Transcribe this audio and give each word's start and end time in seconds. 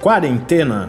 Quarentena. 0.00 0.88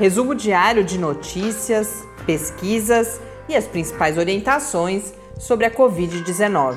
Resumo 0.00 0.34
diário 0.34 0.82
de 0.82 0.98
notícias, 0.98 2.04
pesquisas 2.26 3.20
e 3.48 3.54
as 3.54 3.68
principais 3.68 4.18
orientações 4.18 5.14
sobre 5.38 5.64
a 5.64 5.70
Covid-19. 5.70 6.76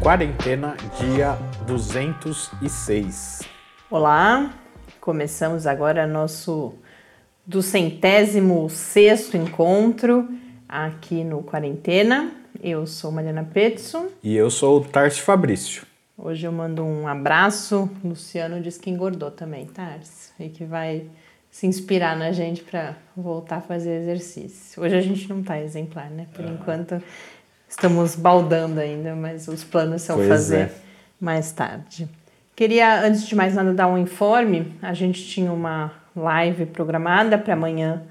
Quarentena, 0.00 0.76
dia 1.00 1.36
206. 1.66 3.40
Olá, 3.90 4.54
começamos 5.00 5.66
agora 5.66 6.06
nosso 6.06 6.72
do 7.44 7.60
centésimo 7.60 8.70
sexto 8.70 9.36
encontro 9.36 10.28
aqui 10.68 11.24
no 11.24 11.42
Quarentena. 11.42 12.30
Eu 12.60 12.86
sou 12.86 13.12
Mariana 13.12 13.44
Petson. 13.44 14.08
E 14.22 14.34
eu 14.34 14.50
sou 14.50 14.78
o 14.78 14.84
Tarso 14.84 15.22
Fabrício. 15.22 15.86
Hoje 16.16 16.44
eu 16.44 16.50
mando 16.50 16.82
um 16.84 17.06
abraço. 17.06 17.88
Luciano 18.02 18.60
diz 18.60 18.76
que 18.76 18.90
engordou 18.90 19.30
também, 19.30 19.64
Tarso, 19.66 20.32
e 20.40 20.48
que 20.48 20.64
vai 20.64 21.04
se 21.52 21.68
inspirar 21.68 22.16
na 22.16 22.32
gente 22.32 22.62
para 22.64 22.96
voltar 23.16 23.58
a 23.58 23.60
fazer 23.60 24.00
exercício. 24.00 24.82
Hoje 24.82 24.96
a 24.96 25.00
gente 25.00 25.28
não 25.28 25.40
está 25.40 25.60
exemplar, 25.60 26.10
né? 26.10 26.26
Por 26.34 26.44
enquanto 26.44 27.00
estamos 27.68 28.16
baldando 28.16 28.80
ainda, 28.80 29.14
mas 29.14 29.46
os 29.46 29.62
planos 29.62 30.02
são 30.02 30.16
pois 30.16 30.28
fazer 30.28 30.62
é. 30.62 30.72
mais 31.20 31.52
tarde. 31.52 32.08
Queria, 32.56 33.04
antes 33.04 33.24
de 33.24 33.36
mais 33.36 33.54
nada, 33.54 33.72
dar 33.72 33.86
um 33.86 33.96
informe. 33.96 34.74
A 34.82 34.92
gente 34.94 35.24
tinha 35.24 35.52
uma 35.52 35.92
live 36.16 36.66
programada 36.66 37.38
para 37.38 37.54
amanhã 37.54 38.02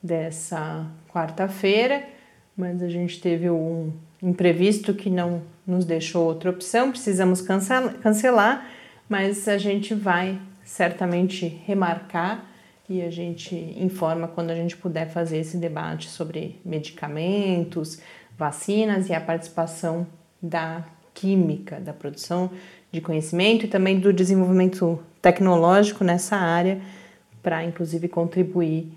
dessa 0.00 0.86
quarta-feira 1.12 2.14
mas 2.56 2.82
a 2.82 2.88
gente 2.88 3.20
teve 3.20 3.50
um 3.50 3.92
imprevisto 4.22 4.94
que 4.94 5.10
não 5.10 5.42
nos 5.66 5.84
deixou 5.84 6.24
outra 6.26 6.50
opção, 6.50 6.90
precisamos 6.90 7.40
cancelar, 7.40 8.66
mas 9.08 9.46
a 9.48 9.58
gente 9.58 9.94
vai 9.94 10.38
certamente 10.64 11.46
remarcar 11.66 12.44
e 12.88 13.02
a 13.02 13.10
gente 13.10 13.54
informa 13.76 14.28
quando 14.28 14.50
a 14.50 14.54
gente 14.54 14.76
puder 14.76 15.08
fazer 15.10 15.38
esse 15.38 15.56
debate 15.56 16.08
sobre 16.08 16.60
medicamentos, 16.64 18.00
vacinas 18.38 19.08
e 19.08 19.14
a 19.14 19.20
participação 19.20 20.06
da 20.40 20.84
química, 21.12 21.80
da 21.80 21.92
produção 21.92 22.50
de 22.92 23.00
conhecimento 23.00 23.64
e 23.64 23.68
também 23.68 23.98
do 23.98 24.12
desenvolvimento 24.12 25.00
tecnológico 25.20 26.04
nessa 26.04 26.36
área, 26.36 26.80
para 27.42 27.64
inclusive 27.64 28.06
contribuir 28.08 28.92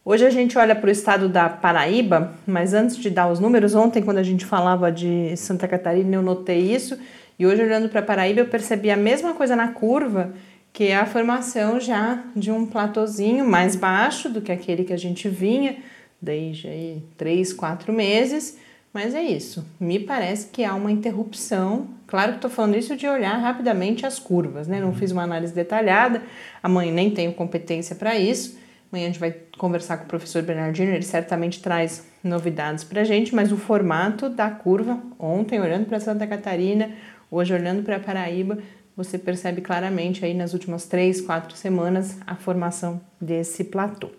Hoje 0.07 0.27
a 0.27 0.31
gente 0.31 0.59
olha 0.59 0.75
para 0.75 0.89
o 0.89 0.91
estado 0.91 1.31
da 1.31 1.49
Paraíba, 1.49 2.35
mas 2.47 2.75
antes 2.75 2.99
de 2.99 3.09
dar 3.09 3.33
os 3.33 3.41
números, 3.41 3.75
ontem, 3.75 4.03
quando 4.03 4.19
a 4.19 4.23
gente 4.23 4.45
falava 4.45 4.93
de 4.93 5.35
Santa 5.35 5.67
Catarina, 5.67 6.17
eu 6.17 6.23
notei 6.23 6.75
isso, 6.75 6.99
e 7.39 7.47
hoje, 7.47 7.63
olhando 7.63 7.89
para 7.89 8.03
Paraíba, 8.03 8.41
eu 8.41 8.47
percebi 8.47 8.91
a 8.91 8.97
mesma 8.99 9.33
coisa 9.33 9.57
na 9.57 9.69
curva, 9.69 10.35
que 10.75 10.89
é 10.89 10.97
a 10.97 11.07
formação 11.07 11.81
já 11.81 12.23
de 12.37 12.51
um 12.51 12.67
platôzinho 12.67 13.47
mais 13.47 13.77
baixo 13.77 14.29
do 14.29 14.43
que 14.43 14.53
aquele 14.53 14.85
que 14.85 14.93
a 14.93 14.99
gente 14.99 15.27
vinha 15.27 15.77
desde 16.21 16.69
aí 16.69 17.03
três, 17.17 17.53
quatro 17.53 17.91
meses, 17.91 18.59
mas 18.93 19.15
é 19.15 19.23
isso. 19.23 19.65
Me 19.81 19.99
parece 19.99 20.49
que 20.49 20.65
há 20.65 20.75
uma 20.75 20.93
interrupção 20.93 21.89
Claro 22.07 22.33
que 22.33 22.39
estou 22.39 22.51
falando 22.51 22.77
isso 22.77 22.95
de 22.97 23.09
olhar 23.09 23.37
rapidamente 23.39 24.07
as 24.07 24.21
curvas, 24.21 24.69
né? 24.69 24.81
Não 24.81 24.95
fiz 24.95 25.11
uma 25.11 25.23
análise 25.23 25.55
detalhada, 25.55 26.23
amanhã 26.63 26.93
nem 26.93 27.11
tenho 27.11 27.33
competência 27.33 27.97
para 27.97 28.15
isso. 28.17 28.57
Amanhã 28.95 29.07
a 29.07 29.09
gente 29.09 29.19
vai 29.19 29.35
conversar 29.59 29.97
com 29.97 30.05
o 30.05 30.07
professor 30.07 30.41
Bernardino, 30.41 30.93
ele 30.93 31.03
certamente 31.03 31.61
traz 31.61 32.05
novidades 32.23 32.85
para 32.85 33.01
a 33.01 33.05
gente, 33.05 33.35
mas 33.35 33.51
o 33.51 33.57
formato 33.57 34.29
da 34.29 34.49
curva, 34.49 35.01
ontem 35.19 35.61
olhando 35.61 35.87
para 35.87 35.99
Santa 35.99 36.25
Catarina, 36.29 36.93
hoje 37.29 37.53
olhando 37.53 37.83
para 37.83 37.99
Paraíba, 37.99 38.57
você 38.97 39.19
percebe 39.19 39.63
claramente 39.63 40.25
aí 40.25 40.33
nas 40.33 40.53
últimas 40.53 40.87
três, 40.87 41.21
quatro 41.21 41.57
semanas 41.57 42.19
a 42.25 42.37
formação 42.37 43.01
desse 43.21 43.65
platô. 43.65 44.11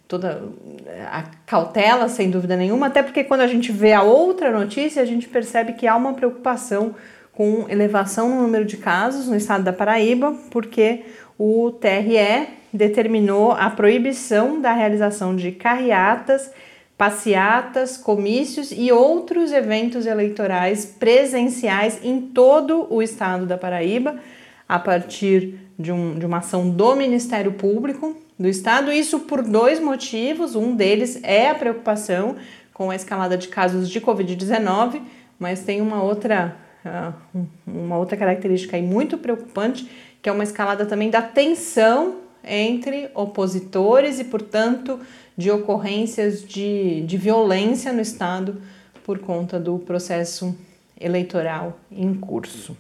toda 0.06 0.44
a 1.10 1.24
cautela, 1.46 2.10
sem 2.10 2.30
dúvida 2.30 2.58
nenhuma, 2.58 2.88
até 2.88 3.02
porque 3.02 3.24
quando 3.24 3.42
a 3.42 3.48
gente 3.48 3.72
vê 3.72 3.94
a 3.94 4.04
outra 4.04 4.52
notícia, 4.52 5.02
a 5.02 5.06
gente 5.06 5.30
percebe 5.30 5.74
que 5.74 5.88
há 5.88 5.96
uma 5.96 6.14
preocupação 6.14 6.94
com 7.32 7.66
elevação 7.70 8.30
no 8.30 8.42
número 8.42 8.66
de 8.66 8.78
casos 8.78 9.28
no 9.28 9.36
estado 9.36 9.64
da 9.64 9.72
Paraíba, 9.72 10.34
porque 10.52 11.06
o 11.38 11.72
TRE 11.72 12.48
determinou 12.78 13.52
a 13.52 13.70
proibição 13.70 14.62
da 14.62 14.72
realização 14.72 15.36
de 15.36 15.52
carreatas, 15.52 16.52
passeatas, 16.98 17.98
comícios 17.98 18.72
e 18.72 18.92
outros 18.92 19.52
eventos 19.52 20.06
eleitorais 20.06 20.86
presenciais 20.86 22.00
em 22.04 22.22
todo 22.22 22.88
o 22.90 23.02
estado 23.02 23.46
da 23.46 23.58
Paraíba, 23.58 24.18
a 24.68 24.80
partir 24.80 25.60
de, 25.78 25.92
um, 25.92 26.18
de 26.18 26.26
uma 26.26 26.38
ação 26.38 26.70
do 26.70 26.96
Ministério 26.96 27.54
Público 27.54 28.18
do 28.38 28.48
Estado. 28.48 28.92
Isso 28.92 29.20
por 29.22 29.44
dois 29.44 29.80
motivos. 29.80 30.56
Um 30.56 30.76
deles 30.76 31.20
é 31.24 31.50
a 31.50 31.56
preocupação 31.56 32.36
com 32.74 32.90
a 32.90 32.96
escalada 32.96 33.38
de 33.38 33.48
casos 33.48 33.90
de 33.90 34.00
Covid-19, 34.00 35.02
mas 35.40 35.62
tem 35.62 35.82
uma 35.82 36.02
outra, 36.02 36.56
uh, 36.86 37.46
uma 37.66 37.98
outra 37.98 38.18
característica 38.18 38.76
aí 38.76 38.84
muito 38.84 39.18
preocupante, 39.18 39.90
que 40.22 40.30
é 40.30 40.32
uma 40.32 40.44
escalada 40.44 40.86
também 40.86 41.10
da 41.10 41.22
tensão 41.22 42.27
entre 42.44 43.10
opositores 43.14 44.20
e, 44.20 44.24
portanto, 44.24 45.00
de 45.38 45.52
ocorrências 45.52 46.44
de, 46.44 47.02
de 47.02 47.18
violência 47.18 47.92
no 47.94 48.02
Estado 48.02 48.62
por 49.04 49.20
conta 49.20 49.60
do 49.60 49.78
processo 49.80 50.56
eleitoral 51.00 51.80
em 51.92 52.14
curso. 52.14 52.76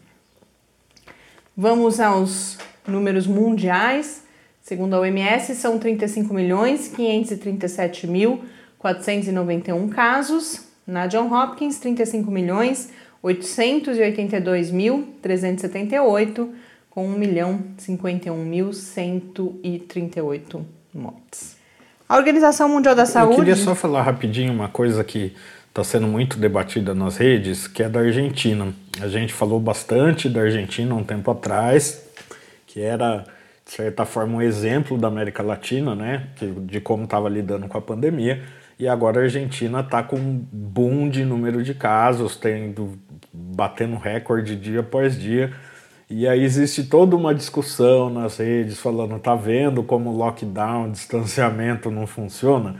Vamos 1.55 1.99
aos 1.99 2.57
números 2.87 3.27
mundiais. 3.27 4.23
Segundo 4.61 4.95
a 4.95 4.99
OMS, 4.99 5.55
são 5.55 5.79
35 5.79 6.33
milhões 6.33 6.87
537 6.89 8.07
mil 8.07 8.43
491 8.79 9.89
casos. 9.89 10.65
Na 10.85 11.07
John 11.07 11.33
Hopkins, 11.33 11.79
35 11.79 12.29
milhões 12.31 12.89
882 13.21 14.71
mil 14.71 15.09
378 15.21 16.53
com 16.97 17.05
1 17.09 17.11
milhão 17.11 17.61
51 17.77 18.35
mil 18.43 18.73
138 18.73 20.65
mortes. 20.91 21.55
A 22.09 22.17
Organização 22.17 22.67
Mundial 22.67 22.95
da 22.95 23.05
Saúde. 23.05 23.33
Eu 23.33 23.37
queria 23.37 23.55
só 23.55 23.75
falar 23.75 24.01
rapidinho 24.01 24.51
uma 24.51 24.67
coisa 24.67 25.03
que 25.03 25.35
está 25.69 25.83
sendo 25.83 26.07
muito 26.07 26.39
debatida 26.39 26.95
nas 26.95 27.17
redes, 27.17 27.67
que 27.67 27.83
é 27.83 27.89
da 27.89 27.99
Argentina. 27.99 28.73
A 28.99 29.07
gente 29.07 29.31
falou 29.31 29.59
bastante 29.59 30.27
da 30.27 30.41
Argentina 30.41 30.95
um 30.95 31.03
tempo 31.03 31.29
atrás, 31.29 32.03
que 32.65 32.81
era 32.81 33.25
de 33.63 33.73
certa 33.73 34.03
forma, 34.03 34.37
um 34.37 34.41
exemplo 34.41 34.97
da 34.97 35.07
América 35.07 35.43
Latina, 35.43 35.93
né, 35.93 36.29
de 36.65 36.81
como 36.81 37.03
estava 37.03 37.29
lidando 37.29 37.67
com 37.67 37.77
a 37.77 37.81
pandemia. 37.81 38.41
E 38.79 38.87
agora 38.87 39.19
a 39.19 39.23
Argentina 39.25 39.81
está 39.81 40.01
com 40.01 40.15
um 40.15 40.43
boom 40.51 41.09
de 41.09 41.23
número 41.23 41.61
de 41.61 41.75
casos, 41.75 42.35
tendo, 42.37 42.97
batendo 43.31 43.97
recorde 43.97 44.55
dia 44.55 44.79
após 44.79 45.15
dia. 45.15 45.53
E 46.09 46.25
aí 46.25 46.41
existe 46.41 46.85
toda 46.85 47.17
uma 47.17 47.35
discussão 47.35 48.09
nas 48.09 48.37
redes 48.37 48.79
falando, 48.79 49.19
tá 49.19 49.35
vendo 49.35 49.83
como 49.83 50.15
lockdown, 50.15 50.89
distanciamento 50.89 51.91
não 51.91 52.07
funciona? 52.07 52.77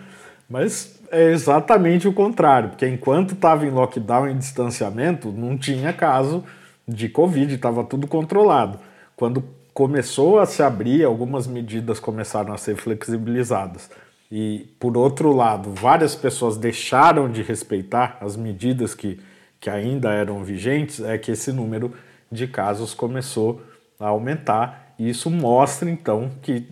Mas 0.49 0.97
é 1.11 1.31
exatamente 1.31 2.07
o 2.07 2.13
contrário, 2.13 2.69
porque 2.69 2.87
enquanto 2.87 3.33
estava 3.33 3.65
em 3.65 3.69
lockdown 3.69 4.29
e 4.29 4.33
distanciamento, 4.33 5.29
não 5.31 5.57
tinha 5.57 5.91
caso 5.91 6.43
de 6.87 7.09
Covid, 7.09 7.53
estava 7.53 7.83
tudo 7.83 8.07
controlado. 8.07 8.79
Quando 9.15 9.43
começou 9.73 10.39
a 10.39 10.45
se 10.45 10.63
abrir, 10.63 11.03
algumas 11.03 11.47
medidas 11.47 11.99
começaram 11.99 12.53
a 12.53 12.57
ser 12.57 12.77
flexibilizadas. 12.77 13.89
E, 14.31 14.69
por 14.79 14.97
outro 14.97 15.33
lado, 15.33 15.71
várias 15.73 16.15
pessoas 16.15 16.57
deixaram 16.57 17.29
de 17.29 17.41
respeitar 17.41 18.17
as 18.21 18.37
medidas 18.37 18.95
que, 18.95 19.19
que 19.59 19.69
ainda 19.69 20.11
eram 20.13 20.43
vigentes, 20.43 21.01
é 21.01 21.17
que 21.17 21.31
esse 21.31 21.51
número 21.51 21.93
de 22.31 22.47
casos 22.47 22.93
começou 22.93 23.61
a 23.99 24.07
aumentar. 24.07 24.93
E 24.99 25.09
isso 25.09 25.29
mostra, 25.29 25.89
então, 25.89 26.31
que 26.41 26.67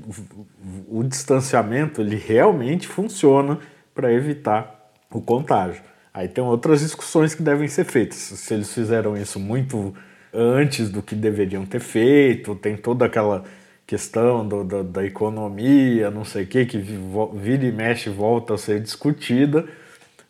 o 0.89 1.03
distanciamento 1.03 2.01
ele 2.01 2.15
realmente 2.15 2.87
funciona 2.87 3.59
para 3.93 4.11
evitar 4.11 4.91
o 5.11 5.21
contágio. 5.21 5.81
Aí 6.13 6.27
tem 6.27 6.43
outras 6.43 6.79
discussões 6.79 7.35
que 7.35 7.43
devem 7.43 7.67
ser 7.67 7.83
feitas. 7.83 8.17
Se 8.17 8.53
eles 8.53 8.73
fizeram 8.73 9.15
isso 9.17 9.39
muito 9.39 9.93
antes 10.33 10.89
do 10.89 11.01
que 11.01 11.13
deveriam 11.15 11.65
ter 11.65 11.79
feito, 11.79 12.55
tem 12.55 12.75
toda 12.75 13.05
aquela 13.05 13.43
questão 13.85 14.47
do, 14.47 14.63
do, 14.63 14.83
da 14.83 15.05
economia, 15.05 16.09
não 16.09 16.25
sei 16.25 16.43
o 16.43 16.47
que, 16.47 16.65
que 16.65 16.77
vira 16.77 17.65
e 17.65 17.71
mexe 17.71 18.09
volta 18.09 18.55
a 18.55 18.57
ser 18.57 18.81
discutida. 18.81 19.65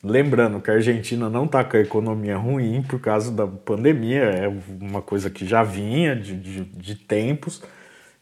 Lembrando 0.08 0.62
que 0.62 0.70
a 0.70 0.76
Argentina 0.76 1.32
não 1.32 1.46
está 1.46 1.64
com 1.64 1.78
a 1.78 1.80
economia 1.80 2.38
ruim 2.38 2.84
por 2.84 3.00
causa 3.00 3.32
da 3.32 3.48
pandemia, 3.48 4.22
é 4.22 4.48
uma 4.80 5.02
coisa 5.02 5.32
que 5.32 5.48
já 5.48 5.64
vinha 5.64 6.16
de, 6.16 6.36
de, 6.36 6.64
de 6.64 6.94
tempos. 6.96 7.64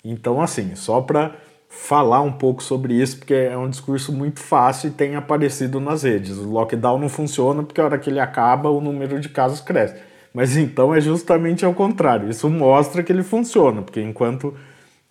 Então, 0.01 0.41
assim, 0.41 0.75
só 0.75 1.01
para 1.01 1.35
falar 1.68 2.21
um 2.21 2.31
pouco 2.31 2.63
sobre 2.63 2.94
isso, 2.94 3.18
porque 3.18 3.33
é 3.33 3.57
um 3.57 3.69
discurso 3.69 4.13
muito 4.13 4.39
fácil 4.39 4.88
e 4.88 4.91
tem 4.91 5.18
aparecido 5.18 5.81
nas 5.81 6.03
redes. 6.03 6.38
O 6.38 6.50
lockdown 6.50 6.97
não 6.97 7.09
funciona 7.09 7.62
porque 7.63 7.81
a 7.81 7.83
hora 7.83 8.00
que 8.00 8.09
ele 8.09 8.19
acaba, 8.21 8.69
o 8.69 8.80
número 8.80 9.19
de 9.19 9.27
casos 9.27 9.59
cresce. 9.59 9.95
Mas 10.33 10.56
então 10.56 10.95
é 10.95 11.01
justamente 11.01 11.65
ao 11.65 11.74
contrário. 11.74 12.30
Isso 12.30 12.50
mostra 12.50 13.03
que 13.03 13.12
ele 13.12 13.24
funciona, 13.24 13.81
porque 13.81 14.01
enquanto 14.01 14.56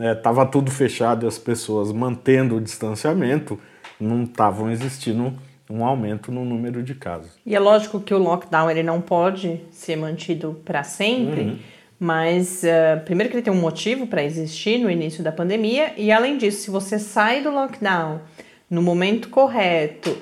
estava 0.00 0.40
é, 0.40 0.46
tudo 0.46 0.70
fechado 0.70 1.26
e 1.26 1.28
as 1.28 1.36
pessoas 1.36 1.92
mantendo 1.92 2.56
o 2.56 2.60
distanciamento, 2.62 3.60
não 4.00 4.22
estavam 4.22 4.70
existindo 4.70 5.34
um 5.72 5.84
aumento 5.86 6.30
no 6.30 6.44
número 6.44 6.82
de 6.82 6.94
casos. 6.94 7.32
E 7.46 7.54
é 7.54 7.58
lógico 7.58 7.98
que 7.98 8.12
o 8.12 8.18
lockdown 8.18 8.70
ele 8.70 8.82
não 8.82 9.00
pode 9.00 9.60
ser 9.70 9.96
mantido 9.96 10.60
para 10.66 10.82
sempre, 10.82 11.40
uhum. 11.42 11.58
mas 11.98 12.62
uh, 12.62 13.02
primeiro 13.04 13.30
que 13.30 13.36
ele 13.36 13.42
tem 13.42 13.52
um 13.52 13.60
motivo 13.60 14.06
para 14.06 14.22
existir 14.22 14.78
no 14.78 14.90
início 14.90 15.24
da 15.24 15.32
pandemia 15.32 15.94
e 15.96 16.12
além 16.12 16.36
disso, 16.36 16.62
se 16.62 16.70
você 16.70 16.98
sai 16.98 17.42
do 17.42 17.50
lockdown 17.50 18.20
no 18.68 18.82
momento 18.82 19.30
correto 19.30 20.14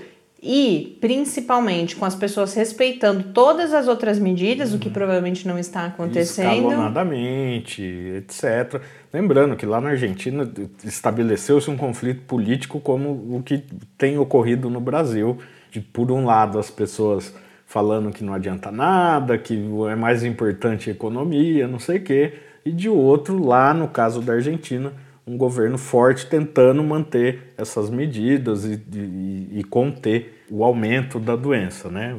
e 0.42 0.96
principalmente 1.00 1.94
com 1.96 2.04
as 2.04 2.14
pessoas 2.14 2.54
respeitando 2.54 3.24
todas 3.34 3.74
as 3.74 3.86
outras 3.86 4.18
medidas, 4.18 4.70
uhum. 4.70 4.76
o 4.76 4.78
que 4.78 4.88
uhum. 4.88 4.94
provavelmente 4.94 5.46
não 5.46 5.58
está 5.58 5.86
acontecendo. 5.86 6.68
Escalonadamente, 6.68 7.82
etc. 7.82 8.80
Lembrando 9.12 9.54
que 9.54 9.66
lá 9.66 9.80
na 9.80 9.90
Argentina 9.90 10.50
estabeleceu-se 10.82 11.70
um 11.70 11.76
conflito 11.76 12.22
político 12.22 12.80
como 12.80 13.10
o 13.36 13.42
que 13.44 13.62
tem 13.98 14.18
ocorrido 14.18 14.70
no 14.70 14.80
Brasil, 14.80 15.38
de 15.70 15.80
por 15.80 16.10
um 16.10 16.24
lado 16.24 16.58
as 16.58 16.70
pessoas 16.70 17.34
falando 17.66 18.10
que 18.10 18.24
não 18.24 18.32
adianta 18.32 18.72
nada, 18.72 19.36
que 19.36 19.54
é 19.90 19.94
mais 19.94 20.24
importante 20.24 20.88
a 20.88 20.92
economia, 20.92 21.68
não 21.68 21.78
sei 21.78 21.98
o 21.98 22.02
quê, 22.02 22.32
e 22.64 22.72
de 22.72 22.88
outro, 22.88 23.44
lá 23.44 23.72
no 23.74 23.88
caso 23.88 24.20
da 24.20 24.32
Argentina, 24.32 24.92
um 25.30 25.36
governo 25.36 25.78
forte 25.78 26.26
tentando 26.26 26.82
manter 26.82 27.54
essas 27.56 27.88
medidas 27.88 28.64
e, 28.64 28.82
e, 28.92 29.60
e 29.60 29.64
conter 29.64 30.44
o 30.50 30.64
aumento 30.64 31.20
da 31.20 31.36
doença, 31.36 31.88
né? 31.88 32.16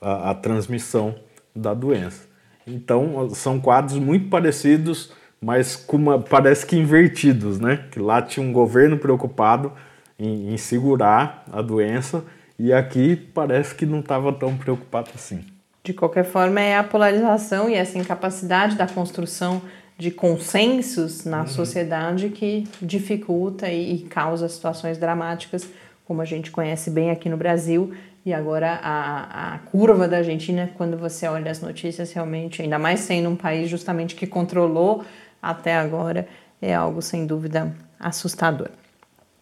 a, 0.00 0.30
a 0.30 0.34
transmissão 0.34 1.16
da 1.54 1.74
doença. 1.74 2.28
Então, 2.64 3.28
são 3.30 3.58
quadros 3.58 3.98
muito 3.98 4.28
parecidos, 4.28 5.12
mas 5.40 5.74
com 5.74 5.96
uma, 5.96 6.20
parece 6.20 6.64
que 6.64 6.76
invertidos, 6.76 7.58
né? 7.58 7.84
Que 7.90 7.98
lá 7.98 8.22
tinha 8.22 8.46
um 8.46 8.52
governo 8.52 8.96
preocupado 8.96 9.72
em, 10.16 10.54
em 10.54 10.56
segurar 10.56 11.44
a 11.50 11.60
doença 11.60 12.22
e 12.56 12.72
aqui 12.72 13.16
parece 13.16 13.74
que 13.74 13.84
não 13.84 13.98
estava 13.98 14.32
tão 14.32 14.56
preocupado 14.56 15.10
assim. 15.14 15.44
De 15.82 15.94
qualquer 15.94 16.24
forma, 16.24 16.60
é 16.60 16.76
a 16.76 16.84
polarização 16.84 17.68
e 17.68 17.74
essa 17.74 17.98
incapacidade 17.98 18.76
da 18.76 18.86
construção 18.86 19.62
de 20.00 20.10
consensos 20.10 21.26
na 21.26 21.42
uhum. 21.42 21.46
sociedade 21.46 22.30
que 22.30 22.66
dificulta 22.80 23.68
e, 23.68 23.96
e, 23.96 23.98
causa 24.04 24.48
situações 24.48 24.96
dramáticas, 24.96 25.68
como 26.06 26.22
a 26.22 26.24
gente 26.24 26.50
conhece 26.50 26.90
bem 26.90 27.10
aqui 27.10 27.28
no 27.28 27.36
Brasil. 27.36 27.92
E 28.24 28.32
agora 28.32 28.80
a, 28.82 29.56
a 29.56 29.58
curva 29.58 30.08
da 30.08 30.16
Argentina, 30.16 30.70
quando 30.74 30.96
você 30.96 31.26
olha 31.28 31.50
as 31.50 31.60
notícias, 31.60 32.14
realmente, 32.14 32.62
ainda 32.62 32.78
mais 32.78 33.00
sendo 33.00 33.28
um 33.28 33.36
país 33.36 33.68
justamente 33.68 34.14
que 34.14 34.26
controlou 34.26 35.04
até 35.42 35.76
agora, 35.76 36.26
é 36.62 36.74
algo 36.74 37.02
sem 37.02 37.26
dúvida 37.26 37.70
assustador. 37.98 38.70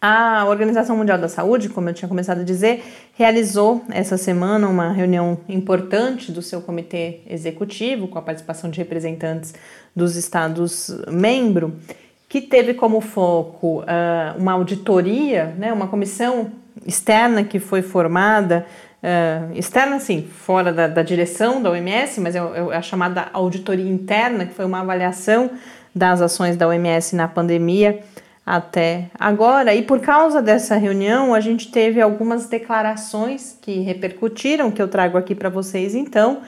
A 0.01 0.45
Organização 0.47 0.95
Mundial 0.95 1.17
da 1.17 1.27
Saúde, 1.27 1.67
como 1.67 1.89
eu 1.89 1.93
tinha 1.93 2.07
começado 2.07 2.39
a 2.39 2.43
dizer, 2.43 2.85
realizou 3.15 3.83
essa 3.89 4.15
semana 4.15 4.69
uma 4.69 4.93
reunião 4.93 5.37
importante 5.49 6.31
do 6.31 6.41
seu 6.41 6.61
comitê 6.61 7.19
executivo, 7.29 8.07
com 8.07 8.17
a 8.17 8.21
participação 8.21 8.69
de 8.69 8.77
representantes 8.77 9.53
dos 9.93 10.15
Estados-membros, 10.15 11.73
que 12.29 12.39
teve 12.39 12.75
como 12.75 13.01
foco 13.01 13.81
uh, 13.81 14.39
uma 14.39 14.53
auditoria, 14.53 15.53
né, 15.57 15.73
uma 15.73 15.87
comissão 15.87 16.49
externa 16.87 17.43
que 17.43 17.59
foi 17.59 17.81
formada, 17.81 18.65
uh, 19.03 19.53
externa, 19.53 19.99
sim, 19.99 20.25
fora 20.31 20.71
da, 20.71 20.87
da, 20.87 21.03
direção 21.03 21.61
da 21.61 21.71
OMS, 21.71 22.21
mas 22.21 22.37
é, 22.37 22.39
é 22.39 22.77
a 22.77 22.81
chamada 22.81 23.27
auditoria 23.33 23.91
interna, 23.91 24.45
que 24.45 24.53
foi 24.53 24.63
uma 24.63 24.79
avaliação 24.79 25.51
das 25.93 26.21
ações 26.21 26.55
da 26.55 26.69
OMS 26.69 27.17
na 27.17 27.27
pandemia 27.27 27.99
até 28.49 29.11
agora. 29.19 29.75
E 29.75 29.83
por 29.83 29.99
causa 29.99 30.41
dessa 30.41 30.75
reunião, 30.75 31.35
a 31.35 31.39
gente 31.39 31.71
teve 31.71 32.01
algumas 32.01 32.47
declarações 32.47 33.55
que 33.61 33.81
repercutiram, 33.81 34.71
que 34.71 34.81
eu 34.81 34.87
trago 34.87 35.19
aqui 35.19 35.35
para 35.35 35.49
vocês 35.49 35.93
então. 35.93 36.41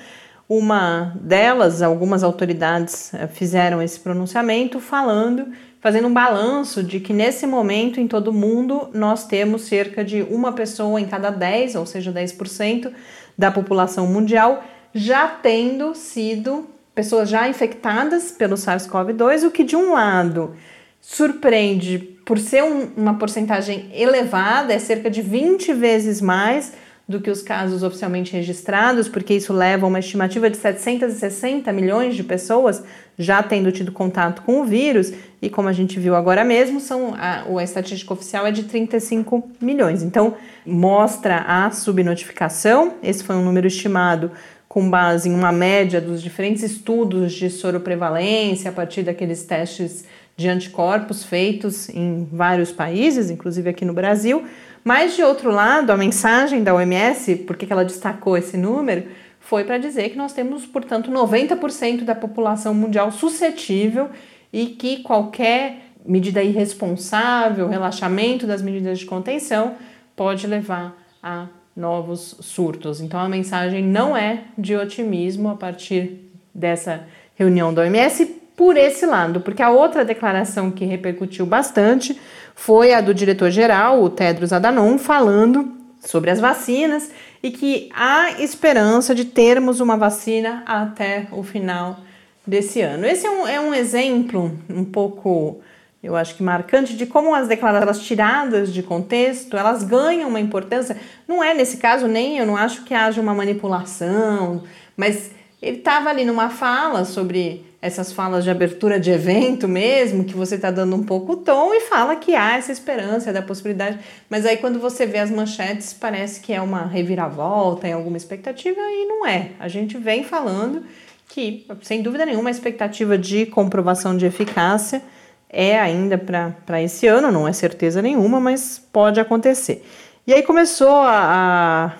Uma 0.49 1.15
delas, 1.21 1.83
algumas 1.83 2.23
autoridades 2.23 3.13
eh, 3.13 3.27
fizeram 3.27 3.83
esse 3.83 3.99
pronunciamento 3.99 4.79
falando, 4.79 5.49
fazendo 5.79 6.07
um 6.07 6.13
balanço 6.13 6.81
de 6.81 6.99
que 6.99 7.13
nesse 7.13 7.45
momento 7.45 7.99
em 7.99 8.07
todo 8.07 8.29
o 8.29 8.33
mundo 8.33 8.89
nós 8.95 9.27
temos 9.27 9.61
cerca 9.61 10.03
de 10.03 10.23
uma 10.23 10.53
pessoa 10.53 10.99
em 10.99 11.05
cada 11.05 11.29
10, 11.29 11.75
ou 11.75 11.85
seja, 11.85 12.11
10% 12.11 12.91
da 13.37 13.51
população 13.51 14.07
mundial 14.07 14.63
já 14.91 15.27
tendo 15.27 15.93
sido 15.93 16.67
pessoas 16.95 17.29
já 17.29 17.47
infectadas 17.47 18.31
pelo 18.31 18.55
SARS-CoV-2, 18.55 19.47
o 19.47 19.51
que 19.51 19.63
de 19.63 19.75
um 19.75 19.93
lado 19.93 20.55
surpreende 21.01 21.97
por 22.23 22.37
ser 22.37 22.63
um, 22.63 22.91
uma 22.95 23.15
porcentagem 23.15 23.89
elevada, 23.93 24.71
é 24.71 24.79
cerca 24.79 25.09
de 25.09 25.21
20 25.21 25.73
vezes 25.73 26.21
mais 26.21 26.73
do 27.07 27.19
que 27.19 27.29
os 27.29 27.41
casos 27.41 27.83
oficialmente 27.83 28.31
registrados, 28.31 29.09
porque 29.09 29.33
isso 29.33 29.51
leva 29.51 29.85
a 29.85 29.89
uma 29.89 29.99
estimativa 29.99 30.49
de 30.49 30.55
760 30.55 31.71
milhões 31.73 32.15
de 32.15 32.23
pessoas 32.23 32.83
já 33.17 33.43
tendo 33.43 33.71
tido 33.71 33.91
contato 33.91 34.43
com 34.43 34.61
o 34.61 34.63
vírus, 34.63 35.11
e 35.41 35.49
como 35.49 35.67
a 35.67 35.73
gente 35.73 35.99
viu 35.99 36.15
agora 36.15 36.45
mesmo, 36.45 36.79
são 36.79 37.13
a, 37.15 37.43
a 37.43 37.63
estatística 37.63 38.13
oficial 38.13 38.47
é 38.47 38.51
de 38.51 38.63
35 38.63 39.51
milhões. 39.59 40.03
Então, 40.03 40.35
mostra 40.65 41.43
a 41.47 41.69
subnotificação, 41.71 42.93
esse 43.03 43.23
foi 43.23 43.35
um 43.35 43.43
número 43.43 43.67
estimado 43.67 44.31
com 44.69 44.89
base 44.89 45.27
em 45.27 45.33
uma 45.33 45.51
média 45.51 45.99
dos 45.99 46.21
diferentes 46.21 46.63
estudos 46.63 47.33
de 47.33 47.49
soroprevalência 47.49 48.69
a 48.69 48.73
partir 48.73 49.03
daqueles 49.03 49.43
testes 49.43 50.05
de 50.35 50.47
anticorpos 50.47 51.23
feitos 51.23 51.89
em 51.89 52.27
vários 52.31 52.71
países, 52.71 53.29
inclusive 53.29 53.69
aqui 53.69 53.85
no 53.85 53.93
Brasil. 53.93 54.43
Mas, 54.83 55.15
de 55.15 55.23
outro 55.23 55.51
lado, 55.51 55.91
a 55.91 55.97
mensagem 55.97 56.63
da 56.63 56.73
OMS, 56.73 57.35
por 57.37 57.55
que 57.55 57.71
ela 57.71 57.85
destacou 57.85 58.35
esse 58.35 58.57
número, 58.57 59.03
foi 59.39 59.63
para 59.63 59.77
dizer 59.77 60.09
que 60.09 60.17
nós 60.17 60.33
temos, 60.33 60.65
portanto, 60.65 61.11
90% 61.11 62.03
da 62.03 62.15
população 62.15 62.73
mundial 62.73 63.11
suscetível 63.11 64.09
e 64.51 64.67
que 64.67 65.03
qualquer 65.03 65.91
medida 66.05 66.41
irresponsável, 66.41 67.67
relaxamento 67.67 68.47
das 68.47 68.61
medidas 68.61 68.99
de 68.99 69.05
contenção, 69.05 69.75
pode 70.15 70.47
levar 70.47 70.97
a 71.21 71.47
novos 71.75 72.35
surtos. 72.41 73.01
Então 73.01 73.19
a 73.19 73.29
mensagem 73.29 73.83
não 73.83 74.17
é 74.17 74.45
de 74.57 74.75
otimismo 74.75 75.49
a 75.49 75.55
partir 75.55 76.31
dessa 76.53 77.05
reunião 77.35 77.73
da 77.73 77.83
OMS 77.83 78.40
por 78.61 78.77
esse 78.77 79.07
lado, 79.07 79.41
porque 79.41 79.63
a 79.63 79.71
outra 79.71 80.05
declaração 80.05 80.69
que 80.69 80.85
repercutiu 80.85 81.47
bastante 81.47 82.21
foi 82.53 82.93
a 82.93 83.01
do 83.01 83.11
diretor-geral, 83.11 84.03
o 84.03 84.07
Tedros 84.07 84.53
Adhanom, 84.53 84.99
falando 84.99 85.75
sobre 85.99 86.29
as 86.29 86.39
vacinas 86.39 87.09
e 87.41 87.49
que 87.49 87.89
há 87.91 88.39
esperança 88.39 89.15
de 89.15 89.25
termos 89.25 89.79
uma 89.79 89.97
vacina 89.97 90.61
até 90.67 91.25
o 91.31 91.41
final 91.41 92.01
desse 92.45 92.81
ano. 92.81 93.07
Esse 93.07 93.25
é 93.25 93.31
um, 93.31 93.47
é 93.47 93.59
um 93.59 93.73
exemplo 93.73 94.55
um 94.69 94.85
pouco 94.85 95.59
eu 96.03 96.15
acho 96.15 96.35
que 96.35 96.43
marcante 96.43 96.95
de 96.95 97.07
como 97.07 97.33
as 97.33 97.47
declarações 97.47 98.05
tiradas 98.05 98.71
de 98.71 98.83
contexto, 98.83 99.57
elas 99.57 99.83
ganham 99.83 100.29
uma 100.29 100.39
importância. 100.39 100.95
Não 101.27 101.43
é 101.43 101.55
nesse 101.55 101.77
caso 101.77 102.07
nem, 102.07 102.37
eu 102.37 102.45
não 102.45 102.55
acho 102.55 102.83
que 102.83 102.93
haja 102.93 103.19
uma 103.19 103.33
manipulação, 103.33 104.61
mas 104.95 105.31
ele 105.59 105.77
estava 105.77 106.11
ali 106.11 106.23
numa 106.25 106.51
fala 106.51 107.05
sobre 107.05 107.70
essas 107.81 108.11
falas 108.13 108.43
de 108.43 108.49
abertura 108.51 108.99
de 108.99 109.09
evento 109.09 109.67
mesmo, 109.67 110.23
que 110.23 110.35
você 110.35 110.55
está 110.55 110.69
dando 110.69 110.95
um 110.95 111.03
pouco 111.03 111.33
o 111.33 111.37
tom 111.37 111.73
e 111.73 111.81
fala 111.81 112.15
que 112.15 112.35
há 112.35 112.57
essa 112.57 112.71
esperança 112.71 113.33
da 113.33 113.41
possibilidade. 113.41 113.97
Mas 114.29 114.45
aí 114.45 114.57
quando 114.57 114.79
você 114.79 115.05
vê 115.05 115.17
as 115.17 115.31
manchetes, 115.31 115.91
parece 115.91 116.41
que 116.41 116.53
é 116.53 116.61
uma 116.61 116.85
reviravolta 116.85 117.87
em 117.87 117.93
alguma 117.93 118.17
expectativa 118.17 118.79
e 118.79 119.05
não 119.07 119.25
é. 119.25 119.51
A 119.59 119.67
gente 119.67 119.97
vem 119.97 120.23
falando 120.23 120.83
que, 121.27 121.65
sem 121.81 122.03
dúvida 122.03 122.25
nenhuma, 122.25 122.49
a 122.49 122.51
expectativa 122.51 123.17
de 123.17 123.47
comprovação 123.47 124.15
de 124.15 124.25
eficácia 124.25 125.01
é 125.49 125.79
ainda 125.79 126.17
para 126.17 126.81
esse 126.81 127.07
ano, 127.07 127.31
não 127.31 127.47
é 127.47 127.51
certeza 127.51 128.01
nenhuma, 128.01 128.39
mas 128.39 128.79
pode 128.91 129.19
acontecer. 129.19 129.83
E 130.25 130.33
aí 130.33 130.43
começou 130.43 130.87
a, 130.87 131.91
a, 131.91 131.93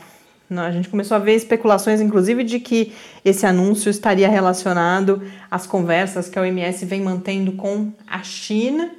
a 0.59 0.71
gente 0.71 0.89
começou 0.89 1.15
a 1.15 1.19
ver 1.19 1.35
especulações, 1.35 2.01
inclusive, 2.01 2.43
de 2.43 2.59
que 2.59 2.93
esse 3.23 3.45
anúncio 3.45 3.89
estaria 3.89 4.27
relacionado 4.27 5.21
às 5.49 5.65
conversas 5.65 6.27
que 6.27 6.37
a 6.37 6.41
OMS 6.41 6.85
vem 6.85 7.01
mantendo 7.01 7.53
com 7.53 7.91
a 8.05 8.21
China 8.23 8.91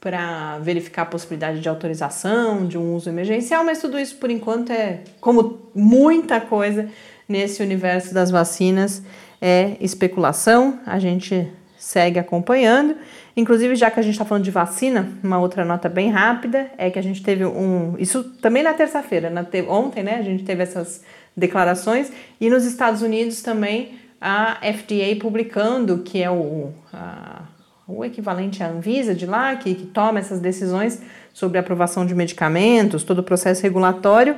para 0.00 0.58
verificar 0.58 1.02
a 1.02 1.06
possibilidade 1.06 1.60
de 1.60 1.68
autorização 1.68 2.66
de 2.66 2.76
um 2.76 2.94
uso 2.94 3.08
emergencial, 3.08 3.64
mas 3.64 3.80
tudo 3.80 3.98
isso 3.98 4.16
por 4.16 4.30
enquanto 4.30 4.70
é 4.70 5.00
como 5.20 5.70
muita 5.74 6.40
coisa 6.40 6.88
nesse 7.28 7.62
universo 7.62 8.12
das 8.12 8.30
vacinas 8.30 9.02
é 9.40 9.76
especulação. 9.80 10.78
A 10.86 10.98
gente 10.98 11.50
segue 11.84 12.18
acompanhando. 12.18 12.96
Inclusive, 13.36 13.76
já 13.76 13.90
que 13.90 14.00
a 14.00 14.02
gente 14.02 14.14
está 14.14 14.24
falando 14.24 14.42
de 14.42 14.50
vacina, 14.50 15.06
uma 15.22 15.38
outra 15.38 15.66
nota 15.66 15.86
bem 15.86 16.10
rápida 16.10 16.70
é 16.78 16.90
que 16.90 16.98
a 16.98 17.02
gente 17.02 17.22
teve 17.22 17.44
um. 17.44 17.94
Isso 17.98 18.24
também 18.40 18.62
na 18.62 18.72
terça-feira, 18.72 19.30
ontem, 19.68 20.02
né? 20.02 20.14
A 20.14 20.22
gente 20.22 20.44
teve 20.44 20.62
essas 20.62 21.02
declarações, 21.36 22.10
e 22.40 22.48
nos 22.48 22.64
Estados 22.64 23.02
Unidos 23.02 23.42
também 23.42 23.98
a 24.18 24.56
FDA 24.72 25.14
publicando, 25.20 25.98
que 25.98 26.22
é 26.22 26.30
o, 26.30 26.72
a, 26.90 27.42
o 27.86 28.02
equivalente 28.02 28.62
à 28.62 28.68
Anvisa 28.68 29.14
de 29.14 29.26
lá, 29.26 29.54
que, 29.56 29.74
que 29.74 29.86
toma 29.86 30.20
essas 30.20 30.40
decisões 30.40 31.02
sobre 31.34 31.58
aprovação 31.58 32.06
de 32.06 32.14
medicamentos, 32.14 33.02
todo 33.02 33.18
o 33.18 33.22
processo 33.22 33.62
regulatório, 33.62 34.36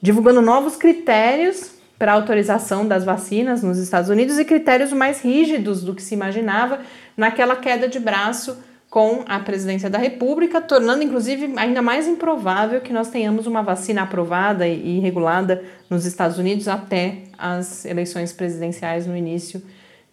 divulgando 0.00 0.40
novos 0.40 0.76
critérios 0.76 1.73
para 1.98 2.12
autorização 2.12 2.86
das 2.86 3.04
vacinas 3.04 3.62
nos 3.62 3.78
Estados 3.78 4.10
Unidos 4.10 4.38
e 4.38 4.44
critérios 4.44 4.92
mais 4.92 5.20
rígidos 5.20 5.82
do 5.82 5.94
que 5.94 6.02
se 6.02 6.14
imaginava 6.14 6.80
naquela 7.16 7.56
queda 7.56 7.88
de 7.88 7.98
braço 7.98 8.56
com 8.90 9.24
a 9.26 9.40
presidência 9.40 9.90
da 9.90 9.98
República, 9.98 10.60
tornando 10.60 11.02
inclusive 11.02 11.52
ainda 11.56 11.82
mais 11.82 12.06
improvável 12.06 12.80
que 12.80 12.92
nós 12.92 13.08
tenhamos 13.10 13.44
uma 13.44 13.60
vacina 13.60 14.02
aprovada 14.02 14.68
e 14.68 15.00
regulada 15.00 15.64
nos 15.90 16.06
Estados 16.06 16.38
Unidos 16.38 16.68
até 16.68 17.24
as 17.36 17.84
eleições 17.84 18.32
presidenciais 18.32 19.04
no 19.04 19.16
início 19.16 19.60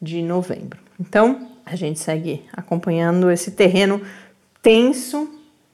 de 0.02 0.24
novembro. 0.24 0.80
Então, 1.00 1.48
a 1.64 1.76
gente 1.76 2.00
segue 2.00 2.44
acompanhando 2.52 3.30
esse 3.30 3.52
terreno 3.52 4.02
tenso 4.64 5.30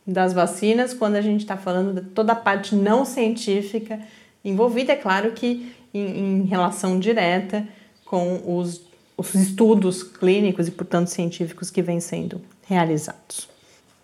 das 0.05 0.33
vacinas 0.33 0.93
quando 0.93 1.15
a 1.15 1.21
gente 1.21 1.41
está 1.41 1.55
falando 1.55 2.01
de 2.01 2.09
toda 2.09 2.33
a 2.33 2.35
parte 2.35 2.75
não 2.75 3.05
científica 3.05 3.99
envolvida. 4.43 4.93
É 4.93 4.95
claro 4.95 5.31
que 5.31 5.71
em, 5.97 6.41
em 6.41 6.45
relação 6.45 6.99
direta 6.99 7.67
com 8.05 8.41
os, 8.45 8.81
os 9.17 9.33
estudos 9.35 10.03
clínicos 10.03 10.67
e, 10.67 10.71
portanto, 10.71 11.07
científicos 11.07 11.69
que 11.69 11.81
vêm 11.81 11.99
sendo 11.99 12.41
realizados. 12.67 13.49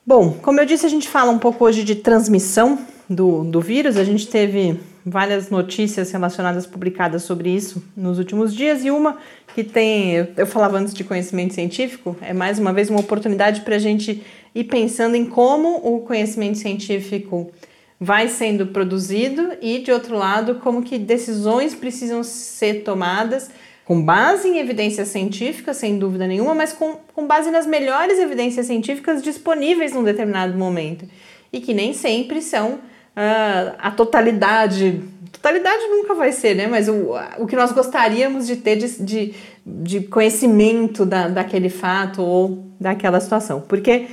Bom, 0.05 0.33
como 0.41 0.59
eu 0.59 0.65
disse, 0.65 0.85
a 0.85 0.89
gente 0.89 1.07
fala 1.07 1.31
um 1.31 1.39
pouco 1.39 1.63
hoje 1.63 1.83
de 1.83 1.95
transmissão 1.95 2.79
do, 3.09 3.43
do 3.43 3.61
vírus. 3.61 3.95
A 3.95 4.03
gente 4.03 4.27
teve 4.27 4.79
várias 5.05 5.49
notícias 5.49 6.11
relacionadas 6.11 6.65
publicadas 6.65 7.23
sobre 7.23 7.49
isso 7.49 7.83
nos 7.95 8.17
últimos 8.17 8.53
dias 8.53 8.83
e 8.83 8.91
uma 8.91 9.17
que 9.53 9.63
tem, 9.63 10.27
eu, 10.35 10.47
falava 10.47 10.77
antes 10.77 10.93
de 10.93 11.03
conhecimento 11.03 11.53
científico, 11.53 12.15
é 12.21 12.33
mais 12.33 12.57
uma 12.57 12.73
vez 12.73 12.89
uma 12.89 12.99
oportunidade 12.99 13.61
para 13.61 13.75
a 13.75 13.79
gente 13.79 14.23
ir 14.55 14.63
pensando 14.65 15.15
em 15.15 15.25
como 15.25 15.77
o 15.77 16.01
conhecimento 16.01 16.57
científico 16.57 17.51
vai 17.99 18.27
sendo 18.27 18.67
produzido 18.67 19.53
e, 19.61 19.79
de 19.79 19.91
outro 19.91 20.15
lado, 20.15 20.55
como 20.55 20.83
que 20.83 20.97
decisões 20.97 21.73
precisam 21.73 22.23
ser 22.23 22.83
tomadas 22.83 23.49
com 23.85 24.01
base 24.01 24.47
em 24.47 24.59
evidências 24.59 25.09
científicas, 25.09 25.77
sem 25.77 25.99
dúvida 25.99 26.25
nenhuma, 26.25 26.55
mas 26.55 26.71
com, 26.71 26.97
com 27.13 27.27
base 27.27 27.51
nas 27.51 27.65
melhores 27.65 28.17
evidências 28.17 28.65
científicas 28.65 29.21
disponíveis 29.21 29.93
num 29.93 30.03
determinado 30.03 30.57
momento 30.57 31.05
e 31.51 31.59
que 31.59 31.73
nem 31.73 31.93
sempre 31.93 32.41
são 32.41 32.75
uh, 32.75 33.75
a 33.77 33.91
totalidade. 33.91 35.01
Totalidade 35.31 35.83
nunca 35.87 36.13
vai 36.13 36.31
ser, 36.31 36.55
né? 36.55 36.67
Mas 36.67 36.87
o, 36.87 37.13
o 37.37 37.45
que 37.45 37.55
nós 37.55 37.73
gostaríamos 37.73 38.47
de 38.47 38.55
ter 38.55 38.77
de, 38.77 39.03
de, 39.03 39.33
de 39.65 40.01
conhecimento 40.01 41.05
da, 41.05 41.27
daquele 41.27 41.69
fato 41.69 42.21
ou 42.21 42.65
daquela 42.79 43.19
situação. 43.19 43.59
Porque 43.61 44.07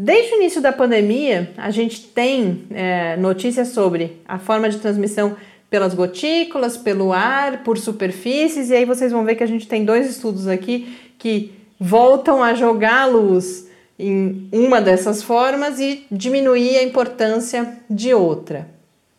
Desde 0.00 0.32
o 0.32 0.36
início 0.36 0.60
da 0.60 0.72
pandemia, 0.72 1.50
a 1.56 1.72
gente 1.72 2.02
tem 2.02 2.66
é, 2.70 3.16
notícias 3.16 3.70
sobre 3.70 4.22
a 4.28 4.38
forma 4.38 4.70
de 4.70 4.78
transmissão 4.78 5.36
pelas 5.68 5.92
gotículas, 5.92 6.76
pelo 6.76 7.12
ar, 7.12 7.64
por 7.64 7.76
superfícies, 7.76 8.70
e 8.70 8.76
aí 8.76 8.84
vocês 8.84 9.10
vão 9.10 9.24
ver 9.24 9.34
que 9.34 9.42
a 9.42 9.46
gente 9.48 9.66
tem 9.66 9.84
dois 9.84 10.08
estudos 10.08 10.46
aqui 10.46 10.96
que 11.18 11.52
voltam 11.80 12.40
a 12.40 12.54
jogar 12.54 13.06
luz 13.06 13.68
em 13.98 14.48
uma 14.52 14.80
dessas 14.80 15.20
formas 15.20 15.80
e 15.80 16.06
diminuir 16.12 16.76
a 16.76 16.84
importância 16.84 17.76
de 17.90 18.14
outra. 18.14 18.68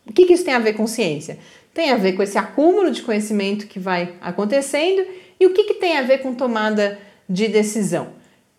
O 0.06 0.14
que, 0.14 0.24
que 0.24 0.32
isso 0.32 0.46
tem 0.46 0.54
a 0.54 0.60
ver 0.60 0.72
com 0.72 0.86
ciência? 0.86 1.38
Tem 1.74 1.90
a 1.90 1.98
ver 1.98 2.14
com 2.14 2.22
esse 2.22 2.38
acúmulo 2.38 2.90
de 2.90 3.02
conhecimento 3.02 3.66
que 3.66 3.78
vai 3.78 4.14
acontecendo 4.18 5.04
e 5.38 5.44
o 5.44 5.52
que, 5.52 5.64
que 5.64 5.74
tem 5.74 5.98
a 5.98 6.02
ver 6.02 6.22
com 6.22 6.34
tomada 6.34 6.98
de 7.28 7.48
decisão? 7.48 8.08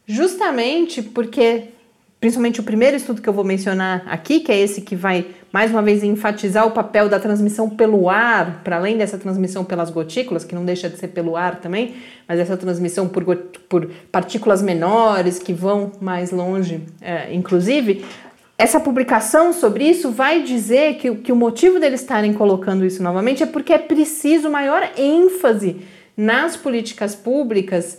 Justamente 0.06 1.02
porque 1.02 1.72
principalmente 2.22 2.60
o 2.60 2.64
primeiro 2.64 2.96
estudo 2.96 3.20
que 3.20 3.28
eu 3.28 3.34
vou 3.34 3.44
mencionar 3.44 4.04
aqui, 4.06 4.42
que 4.42 4.52
é 4.52 4.60
esse 4.60 4.82
que 4.82 4.96
vai 4.96 5.26
mais 5.52 5.72
uma 5.72 5.82
vez 5.82 6.04
enfatizar 6.04 6.68
o 6.68 6.72
papel 6.72 7.10
da 7.10 7.20
transmissão 7.20 7.68
pelo 7.68 8.08
ar, 8.08 8.62
para 8.64 8.78
além 8.78 8.96
dessa 8.96 9.18
transmissão 9.18 9.66
pelas 9.66 9.90
gotículas, 9.90 10.46
que 10.46 10.54
não 10.54 10.64
deixa 10.64 10.88
de 10.88 10.98
ser 10.98 11.08
pelo 11.08 11.36
ar 11.36 11.60
também, 11.60 11.96
mas 12.28 12.40
essa 12.40 12.56
transmissão 12.56 13.08
por, 13.08 13.26
por 13.68 13.90
partículas 14.12 14.62
menores 14.62 15.40
que 15.40 15.52
vão 15.52 15.94
mais 16.00 16.30
longe, 16.30 16.82
é, 17.02 17.34
inclusive. 17.34 18.06
Essa 18.56 18.80
publicação 18.80 19.52
sobre 19.52 19.86
isso 19.86 20.12
vai 20.12 20.44
dizer 20.44 20.98
que, 20.98 21.16
que 21.16 21.32
o 21.32 21.36
motivo 21.36 21.80
deles 21.80 22.02
estarem 22.02 22.34
colocando 22.34 22.86
isso 22.86 23.02
novamente 23.02 23.42
é 23.42 23.48
porque 23.48 23.74
é 23.74 23.80
preciso 23.80 24.48
maior 24.48 24.88
ênfase 24.96 25.82
nas 26.16 26.56
políticas 26.56 27.16
públicas 27.16 27.98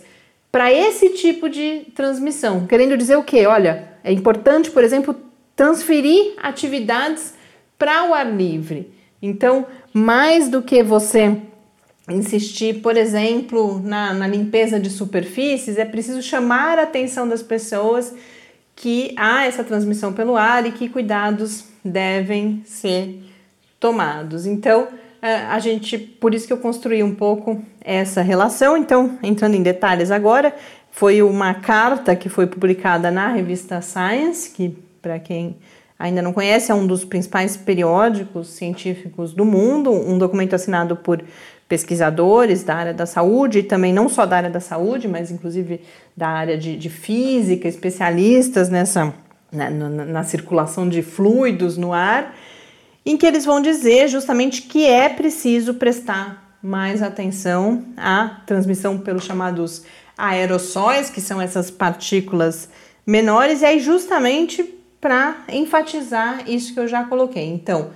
para 0.53 0.71
esse 0.71 1.09
tipo 1.09 1.49
de 1.49 1.87
transmissão. 1.95 2.67
Querendo 2.67 2.95
dizer 2.95 3.15
o 3.15 3.23
quê? 3.23 3.47
Olha, 3.47 3.89
é 4.03 4.11
importante, 4.13 4.69
por 4.69 4.83
exemplo, 4.83 5.15
transferir 5.55 6.35
atividades 6.37 7.33
para 7.75 8.07
o 8.07 8.13
ar 8.13 8.31
livre. 8.31 8.93
Então, 9.19 9.65
mais 9.91 10.49
do 10.49 10.61
que 10.61 10.83
você 10.83 11.37
insistir, 12.07 12.81
por 12.83 12.95
exemplo, 12.95 13.81
na, 13.83 14.13
na 14.13 14.27
limpeza 14.27 14.79
de 14.79 14.91
superfícies, 14.91 15.79
é 15.79 15.85
preciso 15.85 16.21
chamar 16.21 16.77
a 16.77 16.83
atenção 16.83 17.27
das 17.27 17.41
pessoas 17.41 18.13
que 18.75 19.15
há 19.17 19.45
essa 19.45 19.63
transmissão 19.63 20.13
pelo 20.13 20.37
ar 20.37 20.67
e 20.67 20.71
que 20.71 20.87
cuidados 20.87 21.65
devem 21.83 22.61
ser 22.63 23.23
tomados. 23.79 24.45
Então, 24.45 24.87
a 25.25 25.59
gente, 25.59 25.97
por 25.97 26.33
isso 26.33 26.45
que 26.45 26.51
eu 26.51 26.57
construí 26.57 27.01
um 27.01 27.15
pouco 27.15 27.63
essa 27.79 28.21
relação. 28.21 28.75
Então, 28.75 29.17
entrando 29.23 29.55
em 29.55 29.63
detalhes 29.63 30.11
agora, 30.11 30.53
foi 30.91 31.21
uma 31.21 31.53
carta 31.53 32.13
que 32.13 32.27
foi 32.27 32.45
publicada 32.45 33.09
na 33.09 33.29
revista 33.29 33.81
Science, 33.81 34.49
que 34.49 34.77
para 35.01 35.17
quem 35.19 35.55
ainda 35.97 36.21
não 36.21 36.33
conhece, 36.33 36.73
é 36.73 36.75
um 36.75 36.85
dos 36.85 37.05
principais 37.05 37.55
periódicos 37.55 38.49
científicos 38.49 39.33
do 39.33 39.45
mundo, 39.45 39.91
um 39.91 40.17
documento 40.17 40.55
assinado 40.55 40.97
por 40.97 41.23
pesquisadores 41.69 42.61
da 42.61 42.75
área 42.75 42.93
da 42.93 43.05
saúde, 43.05 43.59
e 43.59 43.63
também 43.63 43.93
não 43.93 44.09
só 44.09 44.25
da 44.25 44.35
área 44.35 44.49
da 44.49 44.59
saúde, 44.59 45.07
mas 45.07 45.31
inclusive 45.31 45.79
da 46.17 46.27
área 46.27 46.57
de, 46.57 46.75
de 46.75 46.89
física, 46.89 47.67
especialistas 47.67 48.69
nessa 48.69 49.13
na, 49.49 49.69
na, 49.69 49.89
na 49.89 50.23
circulação 50.23 50.89
de 50.89 51.01
fluidos 51.01 51.77
no 51.77 51.93
ar 51.93 52.35
em 53.05 53.17
que 53.17 53.25
eles 53.25 53.45
vão 53.45 53.61
dizer 53.61 54.07
justamente 54.07 54.61
que 54.63 54.85
é 54.85 55.09
preciso 55.09 55.73
prestar 55.73 56.57
mais 56.61 57.01
atenção 57.01 57.85
à 57.97 58.41
transmissão 58.45 58.97
pelos 58.97 59.25
chamados 59.25 59.83
aerossóis, 60.17 61.09
que 61.09 61.19
são 61.19 61.41
essas 61.41 61.69
partículas 61.69 62.69
menores, 63.05 63.61
e 63.61 63.65
aí 63.65 63.79
justamente 63.79 64.63
para 65.01 65.43
enfatizar 65.49 66.49
isso 66.49 66.73
que 66.73 66.79
eu 66.79 66.87
já 66.87 67.03
coloquei. 67.03 67.45
Então, 67.45 67.91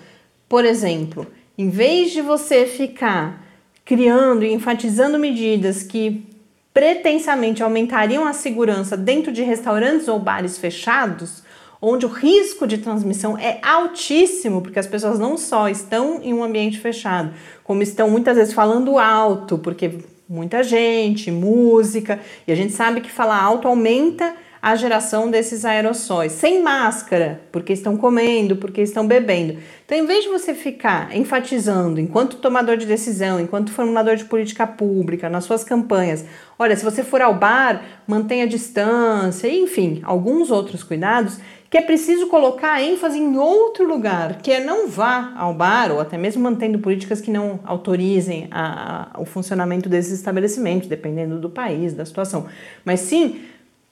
por 0.50 0.66
exemplo, 0.66 1.26
em 1.58 1.70
vez 1.70 2.12
de 2.12 2.22
você 2.22 2.66
ficar 2.66 3.42
criando 3.86 4.44
e 4.44 4.52
enfatizando 4.52 5.18
medidas 5.18 5.82
que 5.84 6.26
pretensamente 6.74 7.64
aumentariam 7.64 8.28
a 8.28 8.34
segurança 8.34 8.98
dentro 8.98 9.32
de 9.32 9.42
restaurantes 9.42 10.10
ou 10.10 10.20
bares 10.20 10.58
fechados, 10.58 11.42
onde 11.82 12.06
o 12.06 12.10
risco 12.10 12.66
de 12.66 12.78
transmissão 12.78 13.38
é 13.38 13.60
altíssimo, 13.62 14.62
porque 14.62 14.80
as 14.80 14.88
pessoas 14.88 15.20
não 15.20 15.38
só 15.38 15.70
estão 15.70 16.22
em 16.24 16.34
um 16.34 16.44
ambiente 16.44 16.80
fechado, 16.80 17.34
como 17.64 17.84
estão 17.84 18.10
muitas 18.10 18.38
vezes 18.38 18.54
falando 18.54 18.98
alto, 18.98 19.58
porque 19.58 20.00
muita 20.28 20.64
gente, 20.64 21.32
música, 21.32 22.20
e 22.48 22.52
a 22.52 22.56
gente 22.56 22.74
sabe 22.74 23.02
que 23.02 23.12
falar 23.12 23.42
alto 23.42 23.68
aumenta 23.68 24.36
a 24.62 24.76
geração 24.76 25.30
desses 25.30 25.64
aerossóis, 25.64 26.32
sem 26.32 26.62
máscara, 26.62 27.42
porque 27.52 27.74
estão 27.74 27.96
comendo, 27.96 28.56
porque 28.56 28.82
estão 28.82 29.08
bebendo. 29.08 29.58
Então, 29.86 29.98
em 29.98 30.06
vez 30.06 30.24
de 30.26 30.30
você 30.30 30.54
ficar 30.54 31.16
enfatizando, 31.16 32.00
enquanto 32.00 32.38
tomador 32.38 32.76
de 32.76 32.86
decisão, 32.86 33.40
enquanto 33.40 33.72
formulador 33.72 34.16
de 34.16 34.26
política 34.26 34.68
pública, 34.68 35.30
nas 35.30 35.46
suas 35.46 35.64
campanhas, 35.64 36.26
olha, 36.58 36.76
se 36.76 36.84
você 36.84 37.04
for 37.04 37.22
ao 37.22 37.36
bar, 37.36 37.82
mantenha 38.06 38.48
distância, 38.48 39.48
enfim, 39.48 40.02
alguns 40.04 40.52
outros 40.52 40.84
cuidados, 40.84 41.40
que 41.70 41.78
é 41.78 41.82
preciso 41.82 42.28
colocar 42.28 42.82
ênfase 42.82 43.20
em 43.20 43.38
outro 43.38 43.86
lugar, 43.86 44.42
que 44.42 44.52
é 44.52 44.64
não 44.64 44.88
vá 44.88 45.34
ao 45.36 45.54
bar, 45.54 45.92
ou 45.92 46.00
até 46.00 46.18
mesmo 46.18 46.42
mantendo 46.42 46.80
políticas 46.80 47.20
que 47.20 47.30
não 47.30 47.60
autorizem 47.66 48.48
a, 48.52 49.10
a, 49.14 49.22
o 49.22 49.26
funcionamento 49.26 49.90
desses 49.90 50.14
estabelecimentos, 50.14 50.88
dependendo 50.88 51.40
do 51.40 51.50
país, 51.50 51.94
da 51.94 52.06
situação, 52.06 52.46
mas 52.86 53.02
sim 53.02 53.42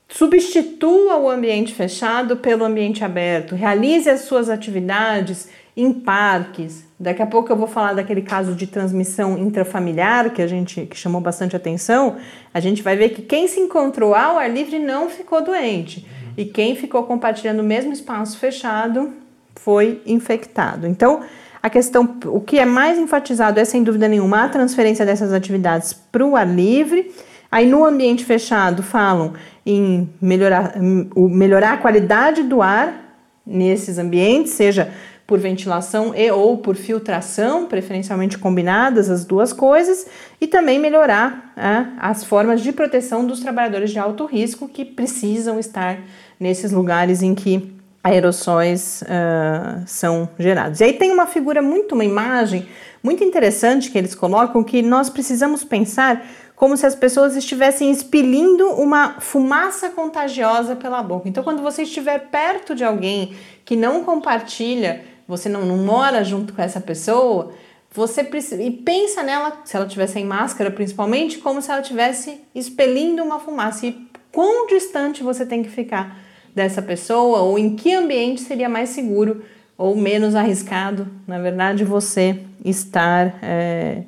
substitua 0.08 1.18
o 1.18 1.30
ambiente 1.30 1.74
fechado 1.74 2.38
pelo 2.38 2.64
ambiente 2.64 3.04
aberto, 3.04 3.56
realize 3.56 4.10
as 4.10 4.22
suas 4.22 4.50
atividades 4.50 5.50
em 5.76 5.92
parques. 5.92 6.86
Daqui 6.98 7.22
a 7.22 7.28
pouco 7.28 7.52
eu 7.52 7.58
vou 7.58 7.68
falar 7.68 7.94
daquele 7.94 8.22
caso 8.22 8.54
de 8.54 8.68
transmissão 8.68 9.38
intrafamiliar 9.38 10.32
que 10.32 10.42
a 10.42 10.48
gente 10.48 10.86
que 10.86 10.96
chamou 10.96 11.20
bastante 11.20 11.56
atenção. 11.56 12.16
A 12.54 12.60
gente 12.60 12.82
vai 12.82 12.96
ver 12.96 13.10
que 13.10 13.22
quem 13.22 13.48
se 13.48 13.60
encontrou 13.60 14.16
ao 14.16 14.38
ar 14.38 14.50
livre 14.50 14.80
não 14.80 15.10
ficou 15.10 15.44
doente 15.44 16.06
e 16.38 16.46
quem 16.46 16.76
ficou 16.76 17.04
compartilhando 17.04 17.62
o 17.62 17.64
mesmo 17.64 17.94
espaço 17.94 18.38
fechado 18.38 19.14
foi 19.56 20.02
infectado. 20.06 20.88
Então, 20.88 21.22
a 21.62 21.70
questão, 21.70 22.18
o 22.26 22.40
que 22.40 22.60
é 22.60 22.66
mais 22.66 22.98
enfatizado 22.98 23.60
é 23.60 23.66
sem 23.66 23.84
dúvida 23.84 24.08
nenhuma 24.08 24.44
a 24.44 24.50
transferência 24.50 25.06
dessas 25.06 25.34
atividades 25.34 25.94
para 25.94 26.26
o 26.26 26.36
ar 26.36 26.48
livre. 26.48 27.12
Aí 27.52 27.66
no 27.66 27.86
ambiente 27.86 28.24
fechado 28.26 28.84
falam 28.84 29.34
em 29.66 30.10
melhorar, 30.22 30.74
melhorar 30.80 31.74
a 31.74 31.78
qualidade 31.78 32.44
do 32.44 32.62
ar 32.62 33.06
nesses 33.46 33.98
ambientes, 33.98 34.52
seja 34.54 34.92
por 35.28 35.40
ventilação 35.40 36.14
e 36.16 36.30
ou 36.30 36.58
por 36.58 36.76
filtração, 36.76 37.66
preferencialmente 37.66 38.38
combinadas 38.38 39.10
as 39.10 39.26
duas 39.26 39.52
coisas, 39.52 40.06
e 40.40 40.46
também 40.46 40.80
melhorar 40.80 41.54
é, 41.58 41.88
as 42.00 42.24
formas 42.24 42.62
de 42.62 42.72
proteção 42.72 43.26
dos 43.26 43.40
trabalhadores 43.40 43.92
de 43.92 43.98
alto 43.98 44.26
risco 44.26 44.68
que 44.68 44.86
precisam 44.86 45.60
estar 45.60 46.00
nesses 46.40 46.72
lugares 46.72 47.24
em 47.24 47.34
que 47.34 47.74
aerossóis 48.04 49.02
uh, 49.02 49.82
são 49.88 50.30
gerados. 50.38 50.80
E 50.80 50.84
aí 50.84 50.94
tem 50.94 51.12
uma 51.12 51.26
figura 51.26 51.60
muito, 51.60 51.96
uma 51.96 52.06
imagem 52.06 52.68
muito 53.02 53.24
interessante 53.24 53.90
que 53.90 53.98
eles 53.98 54.14
colocam 54.14 54.64
que 54.64 54.84
nós 54.84 55.10
precisamos 55.10 55.64
pensar 55.64 56.24
como 56.56 56.78
se 56.78 56.86
as 56.86 56.94
pessoas 56.94 57.36
estivessem 57.36 57.90
expelindo 57.92 58.68
uma 58.74 59.20
fumaça 59.20 59.90
contagiosa 59.90 60.76
pela 60.76 61.02
boca. 61.02 61.28
Então, 61.28 61.44
quando 61.44 61.64
você 61.64 61.82
estiver 61.82 62.30
perto 62.30 62.76
de 62.76 62.84
alguém 62.84 63.36
que 63.66 63.76
não 63.76 64.04
compartilha, 64.04 65.04
você 65.28 65.50
não, 65.50 65.66
não 65.66 65.78
mora 65.78 66.24
junto 66.24 66.54
com 66.54 66.62
essa 66.62 66.80
pessoa, 66.80 67.54
você 67.92 68.24
precisa, 68.24 68.62
e 68.62 68.70
pensa 68.72 69.24
nela, 69.24 69.62
se 69.64 69.76
ela 69.76 69.86
estiver 69.86 70.08
sem 70.08 70.26
máscara 70.26 70.70
principalmente, 70.70 71.38
como 71.38 71.62
se 71.62 71.72
ela 71.72 71.82
estivesse 71.82 72.42
expelindo 72.54 73.24
uma 73.24 73.40
fumaça. 73.40 73.86
E 73.88 74.08
quão 74.32 74.68
distante 74.68 75.24
você 75.24 75.46
tem 75.46 75.64
que 75.64 75.70
ficar 75.70 76.20
dessa 76.54 76.82
pessoa, 76.82 77.40
ou 77.40 77.58
em 77.58 77.76
que 77.76 77.94
ambiente 77.94 78.42
seria 78.42 78.70
mais 78.70 78.90
seguro 78.90 79.44
ou 79.78 79.96
menos 79.96 80.36
arriscado, 80.36 81.08
na 81.28 81.40
verdade, 81.40 81.84
você 81.84 82.40
estar 82.64 83.38
é, 83.42 84.04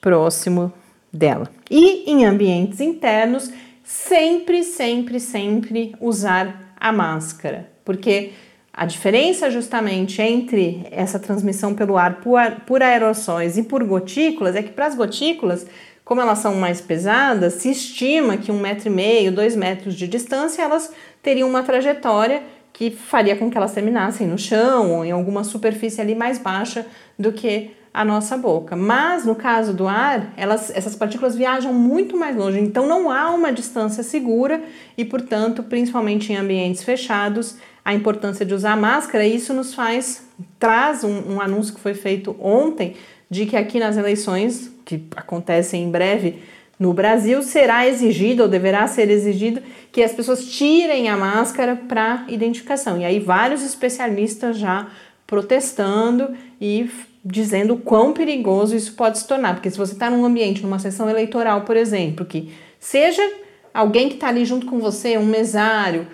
próximo 0.00 0.72
dela. 1.12 1.50
E 1.70 2.10
em 2.10 2.24
ambientes 2.24 2.80
internos, 2.80 3.50
sempre, 3.82 4.62
sempre, 4.64 5.20
sempre 5.20 5.94
usar 6.00 6.74
a 6.76 6.92
máscara, 6.92 7.70
porque 7.84 8.32
a 8.76 8.86
diferença 8.86 9.48
justamente 9.52 10.20
entre 10.20 10.84
essa 10.90 11.16
transmissão 11.16 11.74
pelo 11.74 11.96
ar 11.96 12.16
por, 12.16 12.40
por 12.66 12.82
aerossóis 12.82 13.56
e 13.56 13.62
por 13.62 13.84
gotículas 13.84 14.56
é 14.56 14.62
que 14.64 14.72
para 14.72 14.86
as 14.86 14.96
gotículas, 14.96 15.64
como 16.04 16.20
elas 16.20 16.38
são 16.38 16.56
mais 16.56 16.80
pesadas, 16.80 17.54
se 17.54 17.70
estima 17.70 18.36
que 18.36 18.50
um 18.50 18.58
metro 18.58 18.88
e 18.88 18.90
meio, 18.90 19.30
dois 19.30 19.54
metros 19.54 19.94
de 19.94 20.08
distância, 20.08 20.60
elas 20.60 20.92
teriam 21.22 21.48
uma 21.48 21.62
trajetória 21.62 22.42
que 22.72 22.90
faria 22.90 23.36
com 23.36 23.48
que 23.48 23.56
elas 23.56 23.70
terminassem 23.70 24.26
no 24.26 24.36
chão 24.36 24.90
ou 24.90 25.04
em 25.04 25.12
alguma 25.12 25.44
superfície 25.44 26.00
ali 26.00 26.16
mais 26.16 26.38
baixa 26.38 26.84
do 27.16 27.30
que 27.30 27.70
a 27.94 28.04
nossa 28.04 28.36
boca. 28.36 28.74
Mas 28.74 29.24
no 29.24 29.36
caso 29.36 29.72
do 29.72 29.86
ar, 29.86 30.32
elas, 30.36 30.72
essas 30.74 30.96
partículas 30.96 31.36
viajam 31.36 31.72
muito 31.72 32.16
mais 32.16 32.36
longe, 32.36 32.58
então 32.58 32.88
não 32.88 33.08
há 33.08 33.30
uma 33.30 33.52
distância 33.52 34.02
segura 34.02 34.60
e, 34.98 35.04
portanto, 35.04 35.62
principalmente 35.62 36.32
em 36.32 36.36
ambientes 36.36 36.82
fechados, 36.82 37.56
a 37.84 37.92
importância 37.94 38.44
de 38.46 38.54
usar 38.54 38.76
máscara. 38.76 39.24
E 39.24 39.36
isso 39.36 39.52
nos 39.52 39.74
faz 39.74 40.24
traz 40.58 41.04
um, 41.04 41.34
um 41.34 41.40
anúncio 41.40 41.74
que 41.74 41.80
foi 41.80 41.94
feito 41.94 42.34
ontem 42.40 42.94
de 43.30 43.46
que 43.46 43.56
aqui 43.56 43.78
nas 43.78 43.96
eleições 43.96 44.72
que 44.84 45.04
acontecem 45.16 45.82
em 45.82 45.90
breve 45.90 46.42
no 46.78 46.92
Brasil 46.92 47.42
será 47.42 47.86
exigido 47.86 48.42
ou 48.42 48.48
deverá 48.48 48.86
ser 48.86 49.10
exigido 49.10 49.62
que 49.92 50.02
as 50.02 50.12
pessoas 50.12 50.46
tirem 50.46 51.08
a 51.08 51.16
máscara 51.16 51.76
para 51.76 52.24
identificação. 52.28 52.98
E 52.98 53.04
aí 53.04 53.20
vários 53.20 53.62
especialistas 53.62 54.58
já 54.58 54.88
protestando 55.26 56.34
e 56.60 56.90
dizendo 57.24 57.76
quão 57.76 58.12
perigoso 58.12 58.76
isso 58.76 58.94
pode 58.94 59.18
se 59.18 59.26
tornar. 59.26 59.54
Porque 59.54 59.70
se 59.70 59.78
você 59.78 59.92
está 59.92 60.10
num 60.10 60.24
ambiente, 60.24 60.62
numa 60.62 60.78
sessão 60.78 61.08
eleitoral, 61.08 61.62
por 61.62 61.76
exemplo, 61.76 62.26
que 62.26 62.52
seja 62.78 63.22
alguém 63.72 64.08
que 64.08 64.16
está 64.16 64.28
ali 64.28 64.44
junto 64.44 64.66
com 64.66 64.78
você, 64.78 65.16
um 65.16 65.24
mesário, 65.24 66.06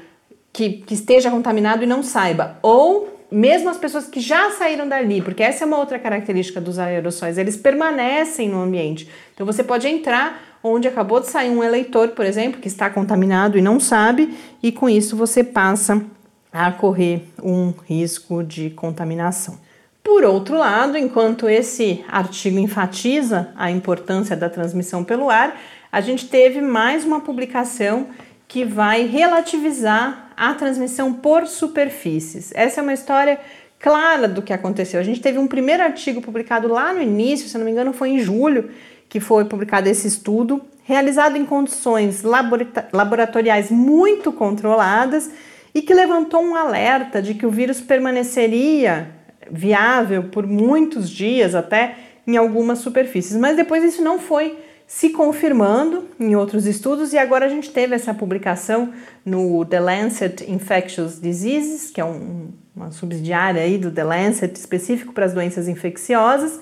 que, 0.52 0.82
que 0.86 0.94
esteja 0.94 1.30
contaminado 1.30 1.82
e 1.82 1.86
não 1.86 2.02
saiba, 2.02 2.58
ou 2.62 3.20
mesmo 3.30 3.68
as 3.68 3.76
pessoas 3.76 4.08
que 4.08 4.20
já 4.20 4.50
saíram 4.50 4.88
dali, 4.88 5.22
porque 5.22 5.42
essa 5.42 5.64
é 5.64 5.66
uma 5.66 5.78
outra 5.78 5.98
característica 5.98 6.60
dos 6.60 6.78
aerossóis, 6.78 7.38
eles 7.38 7.56
permanecem 7.56 8.48
no 8.48 8.60
ambiente. 8.60 9.08
Então 9.32 9.46
você 9.46 9.62
pode 9.62 9.86
entrar 9.86 10.58
onde 10.62 10.88
acabou 10.88 11.20
de 11.20 11.28
sair 11.28 11.50
um 11.50 11.62
eleitor, 11.62 12.08
por 12.08 12.26
exemplo, 12.26 12.60
que 12.60 12.68
está 12.68 12.90
contaminado 12.90 13.56
e 13.56 13.62
não 13.62 13.78
sabe, 13.78 14.36
e 14.62 14.72
com 14.72 14.88
isso 14.88 15.16
você 15.16 15.44
passa 15.44 16.04
a 16.52 16.72
correr 16.72 17.22
um 17.42 17.72
risco 17.88 18.42
de 18.42 18.70
contaminação. 18.70 19.58
Por 20.02 20.24
outro 20.24 20.58
lado, 20.58 20.98
enquanto 20.98 21.48
esse 21.48 22.04
artigo 22.08 22.58
enfatiza 22.58 23.52
a 23.54 23.70
importância 23.70 24.36
da 24.36 24.50
transmissão 24.50 25.04
pelo 25.04 25.30
ar, 25.30 25.58
a 25.92 26.00
gente 26.00 26.26
teve 26.28 26.60
mais 26.60 27.04
uma 27.04 27.20
publicação 27.20 28.08
que 28.50 28.64
vai 28.64 29.06
relativizar 29.06 30.32
a 30.36 30.52
transmissão 30.54 31.12
por 31.12 31.46
superfícies. 31.46 32.50
Essa 32.52 32.80
é 32.80 32.82
uma 32.82 32.92
história 32.92 33.38
clara 33.78 34.26
do 34.26 34.42
que 34.42 34.52
aconteceu. 34.52 34.98
A 34.98 35.04
gente 35.04 35.20
teve 35.20 35.38
um 35.38 35.46
primeiro 35.46 35.84
artigo 35.84 36.20
publicado 36.20 36.66
lá 36.66 36.92
no 36.92 37.00
início, 37.00 37.48
se 37.48 37.56
não 37.56 37.64
me 37.64 37.70
engano, 37.70 37.92
foi 37.92 38.08
em 38.08 38.18
julho 38.18 38.68
que 39.08 39.20
foi 39.20 39.44
publicado 39.44 39.88
esse 39.88 40.08
estudo, 40.08 40.60
realizado 40.82 41.36
em 41.36 41.46
condições 41.46 42.24
laboratoriais 42.24 43.70
muito 43.70 44.32
controladas 44.32 45.30
e 45.72 45.80
que 45.80 45.94
levantou 45.94 46.42
um 46.42 46.56
alerta 46.56 47.22
de 47.22 47.34
que 47.34 47.46
o 47.46 47.50
vírus 47.52 47.80
permaneceria 47.80 49.12
viável 49.48 50.24
por 50.24 50.44
muitos 50.44 51.08
dias, 51.08 51.54
até 51.54 51.94
em 52.26 52.36
algumas 52.36 52.80
superfícies, 52.80 53.36
mas 53.36 53.56
depois 53.56 53.84
isso 53.84 54.02
não 54.02 54.18
foi 54.18 54.58
se 54.90 55.10
confirmando 55.10 56.08
em 56.18 56.34
outros 56.34 56.66
estudos 56.66 57.12
e 57.12 57.16
agora 57.16 57.46
a 57.46 57.48
gente 57.48 57.70
teve 57.70 57.94
essa 57.94 58.12
publicação 58.12 58.92
no 59.24 59.64
The 59.64 59.78
Lancet 59.78 60.50
Infectious 60.50 61.20
Diseases, 61.20 61.92
que 61.92 62.00
é 62.00 62.04
um, 62.04 62.48
uma 62.74 62.90
subsidiária 62.90 63.62
aí 63.62 63.78
do 63.78 63.92
The 63.92 64.02
Lancet 64.02 64.52
específico 64.58 65.12
para 65.12 65.26
as 65.26 65.32
doenças 65.32 65.68
infecciosas, 65.68 66.58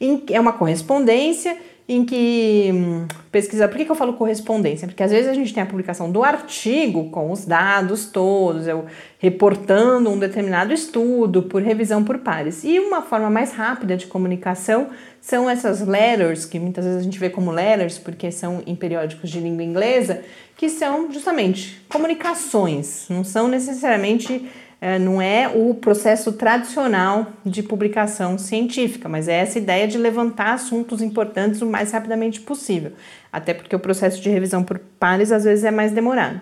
em, 0.00 0.24
é 0.30 0.40
uma 0.40 0.54
correspondência 0.54 1.54
em 1.88 2.04
que 2.04 2.70
hum, 2.72 3.06
pesquisa. 3.30 3.68
Por 3.68 3.76
que, 3.76 3.84
que, 3.84 3.90
eu 3.90 3.96
falo 3.96 4.14
correspondência? 4.14 4.88
Porque 4.88 5.02
às 5.02 5.10
vezes 5.10 5.30
a 5.30 5.34
gente 5.34 5.54
tem 5.54 5.62
a 5.62 5.66
publicação 5.66 6.10
do 6.10 6.24
artigo 6.24 7.10
com 7.10 7.30
os 7.30 7.44
dados 7.44 8.06
todos, 8.06 8.66
eu 8.66 8.86
reportando 9.18 10.10
um 10.10 10.18
determinado 10.18 10.72
estudo 10.72 11.44
por 11.44 11.62
revisão 11.62 12.02
por 12.02 12.18
pares. 12.18 12.64
E 12.64 12.80
uma 12.80 13.02
forma 13.02 13.30
mais 13.30 13.52
rápida 13.52 13.96
de 13.96 14.06
comunicação 14.06 14.88
são 15.20 15.48
essas 15.48 15.80
letters, 15.80 16.44
que 16.44 16.58
muitas 16.58 16.84
vezes 16.84 17.00
a 17.00 17.04
gente 17.04 17.18
vê 17.18 17.30
como 17.30 17.52
letters, 17.52 17.98
porque 17.98 18.30
são 18.32 18.62
em 18.66 18.74
periódicos 18.74 19.30
de 19.30 19.38
língua 19.38 19.62
inglesa, 19.62 20.22
que 20.56 20.68
são 20.68 21.12
justamente 21.12 21.80
comunicações, 21.88 23.06
não 23.08 23.22
são 23.22 23.46
necessariamente 23.46 24.48
não 25.00 25.20
é 25.20 25.48
o 25.48 25.74
processo 25.74 26.32
tradicional 26.32 27.26
de 27.44 27.62
publicação 27.62 28.38
científica, 28.38 29.08
mas 29.08 29.26
é 29.26 29.34
essa 29.40 29.58
ideia 29.58 29.88
de 29.88 29.98
levantar 29.98 30.52
assuntos 30.54 31.02
importantes 31.02 31.60
o 31.60 31.66
mais 31.66 31.90
rapidamente 31.90 32.40
possível, 32.40 32.92
até 33.32 33.52
porque 33.52 33.74
o 33.74 33.80
processo 33.80 34.20
de 34.20 34.30
revisão 34.30 34.62
por 34.62 34.78
pares 34.78 35.32
às 35.32 35.44
vezes 35.44 35.64
é 35.64 35.70
mais 35.70 35.92
demorado. 35.92 36.40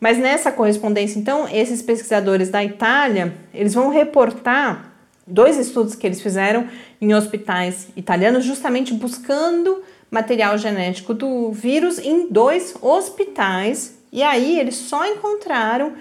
Mas 0.00 0.18
nessa 0.18 0.50
correspondência, 0.50 1.18
então, 1.18 1.46
esses 1.48 1.82
pesquisadores 1.82 2.48
da 2.48 2.64
Itália, 2.64 3.34
eles 3.54 3.74
vão 3.74 3.88
reportar 3.88 4.92
dois 5.26 5.56
estudos 5.56 5.94
que 5.94 6.06
eles 6.06 6.20
fizeram 6.20 6.66
em 7.00 7.14
hospitais 7.14 7.88
italianos, 7.96 8.44
justamente 8.44 8.92
buscando 8.94 9.82
material 10.10 10.58
genético 10.58 11.14
do 11.14 11.52
vírus 11.52 11.98
em 11.98 12.28
dois 12.28 12.74
hospitais, 12.80 13.96
e 14.10 14.22
aí 14.22 14.58
eles 14.58 14.74
só 14.74 15.06
encontraram 15.06 15.92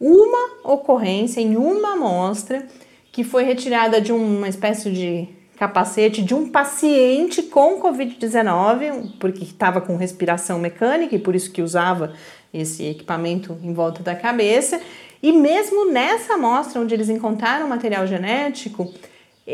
uma 0.00 0.72
ocorrência 0.72 1.40
em 1.40 1.56
uma 1.56 1.92
amostra 1.92 2.66
que 3.12 3.22
foi 3.22 3.44
retirada 3.44 4.00
de 4.00 4.12
uma 4.12 4.48
espécie 4.48 4.90
de 4.90 5.28
capacete 5.58 6.22
de 6.22 6.34
um 6.34 6.48
paciente 6.48 7.42
com 7.42 7.82
Covid-19, 7.82 9.18
porque 9.20 9.44
estava 9.44 9.78
com 9.78 9.94
respiração 9.96 10.58
mecânica 10.58 11.14
e 11.14 11.18
por 11.18 11.34
isso 11.34 11.52
que 11.52 11.60
usava 11.60 12.14
esse 12.52 12.86
equipamento 12.86 13.58
em 13.62 13.74
volta 13.74 14.02
da 14.02 14.14
cabeça. 14.14 14.80
E 15.22 15.32
mesmo 15.32 15.90
nessa 15.90 16.34
amostra 16.34 16.80
onde 16.80 16.94
eles 16.94 17.10
encontraram 17.10 17.68
material 17.68 18.06
genético, 18.06 18.90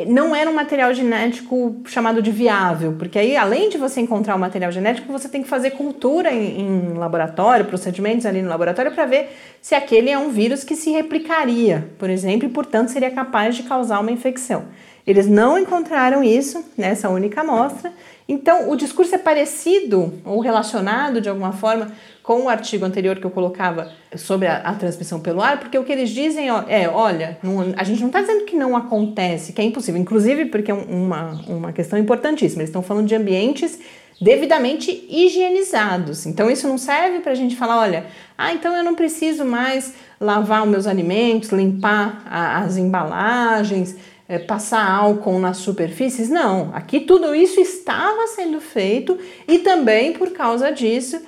não 0.07 0.35
era 0.35 0.51
um 0.51 0.53
material 0.53 0.93
genético 0.93 1.77
chamado 1.87 2.21
de 2.21 2.31
viável, 2.31 2.95
porque 2.99 3.19
aí, 3.19 3.37
além 3.37 3.69
de 3.69 3.79
você 3.79 4.01
encontrar 4.01 4.35
o 4.35 4.39
material 4.39 4.71
genético, 4.71 5.11
você 5.11 5.29
tem 5.29 5.43
que 5.43 5.49
fazer 5.49 5.71
cultura 5.71 6.33
em, 6.33 6.61
em 6.61 6.93
laboratório, 6.95 7.65
procedimentos 7.65 8.27
ali 8.27 8.43
no 8.43 8.49
laboratório, 8.49 8.93
para 8.93 9.07
ver 9.07 9.31
se 9.63 9.75
aquele 9.75 10.11
é 10.11 10.19
um 10.19 10.31
vírus 10.31 10.65
que 10.65 10.77
se 10.77 10.91
replicaria, 10.91 11.89
por 11.99 12.11
exemplo, 12.11 12.49
e 12.49 12.51
portanto 12.51 12.89
seria 12.89 13.11
capaz 13.11 13.55
de 13.55 13.63
causar 13.63 14.01
uma 14.01 14.11
infecção. 14.11 14.65
Eles 15.07 15.29
não 15.29 15.57
encontraram 15.57 16.23
isso 16.23 16.65
nessa 16.77 17.09
única 17.09 17.43
amostra, 17.43 17.93
então 18.29 18.71
o 18.71 18.77
discurso 18.77 19.15
é 19.15 19.19
parecido 19.19 20.15
ou 20.25 20.41
relacionado 20.41 21.21
de 21.21 21.29
alguma 21.29 21.53
forma 21.53 21.93
com 22.23 22.43
o 22.43 22.49
artigo 22.49 22.85
anterior 22.85 23.17
que 23.17 23.25
eu 23.25 23.31
colocava 23.31 23.93
sobre 24.17 24.49
a, 24.49 24.57
a 24.57 24.75
transmissão 24.75 25.21
pelo 25.21 25.41
ar, 25.41 25.61
porque 25.61 25.79
o 25.79 25.85
que 25.85 25.93
eles 25.93 26.11
dizem 26.11 26.49
é: 26.69 26.89
olha, 26.89 27.39
não, 27.41 27.73
a 27.77 27.85
gente 27.85 28.01
não 28.01 28.09
está 28.09 28.21
dizendo 28.21 28.45
que 28.45 28.57
não 28.57 28.77
acontece, 28.77 29.53
que 29.53 29.61
é 29.61 29.65
impossível, 29.65 30.01
inclusive 30.01 30.47
porque 30.47 30.73
é 30.73 30.75
uma, 30.75 31.41
uma 31.47 31.73
questão 31.73 31.97
importantíssima. 31.97 32.63
Eles 32.63 32.71
estão 32.71 32.83
falando 32.83 33.07
de 33.07 33.15
ambientes 33.15 33.79
devidamente 34.21 35.07
higienizados. 35.09 36.27
Então 36.27 36.51
isso 36.51 36.67
não 36.67 36.79
serve 36.79 37.21
para 37.21 37.33
a 37.33 37.35
gente 37.35 37.55
falar, 37.55 37.79
olha, 37.79 38.07
ah, 38.37 38.53
então 38.53 38.75
eu 38.75 38.83
não 38.83 38.95
preciso 38.95 39.45
mais 39.45 39.95
lavar 40.21 40.65
os 40.65 40.69
meus 40.69 40.87
alimentos, 40.87 41.51
limpar 41.51 42.23
a, 42.27 42.59
as 42.61 42.77
embalagens, 42.77 43.97
é, 44.29 44.39
passar 44.39 44.89
álcool 44.89 45.39
nas 45.39 45.59
superfícies. 45.59 46.29
Não, 46.29 46.71
aqui 46.75 47.01
tudo 47.01 47.35
isso 47.35 47.61
estava 47.61 48.27
sendo 48.29 48.61
feito 48.61 49.19
e 49.47 49.59
também 49.59 50.13
por 50.13 50.31
causa 50.31 50.71
disso 50.71 51.21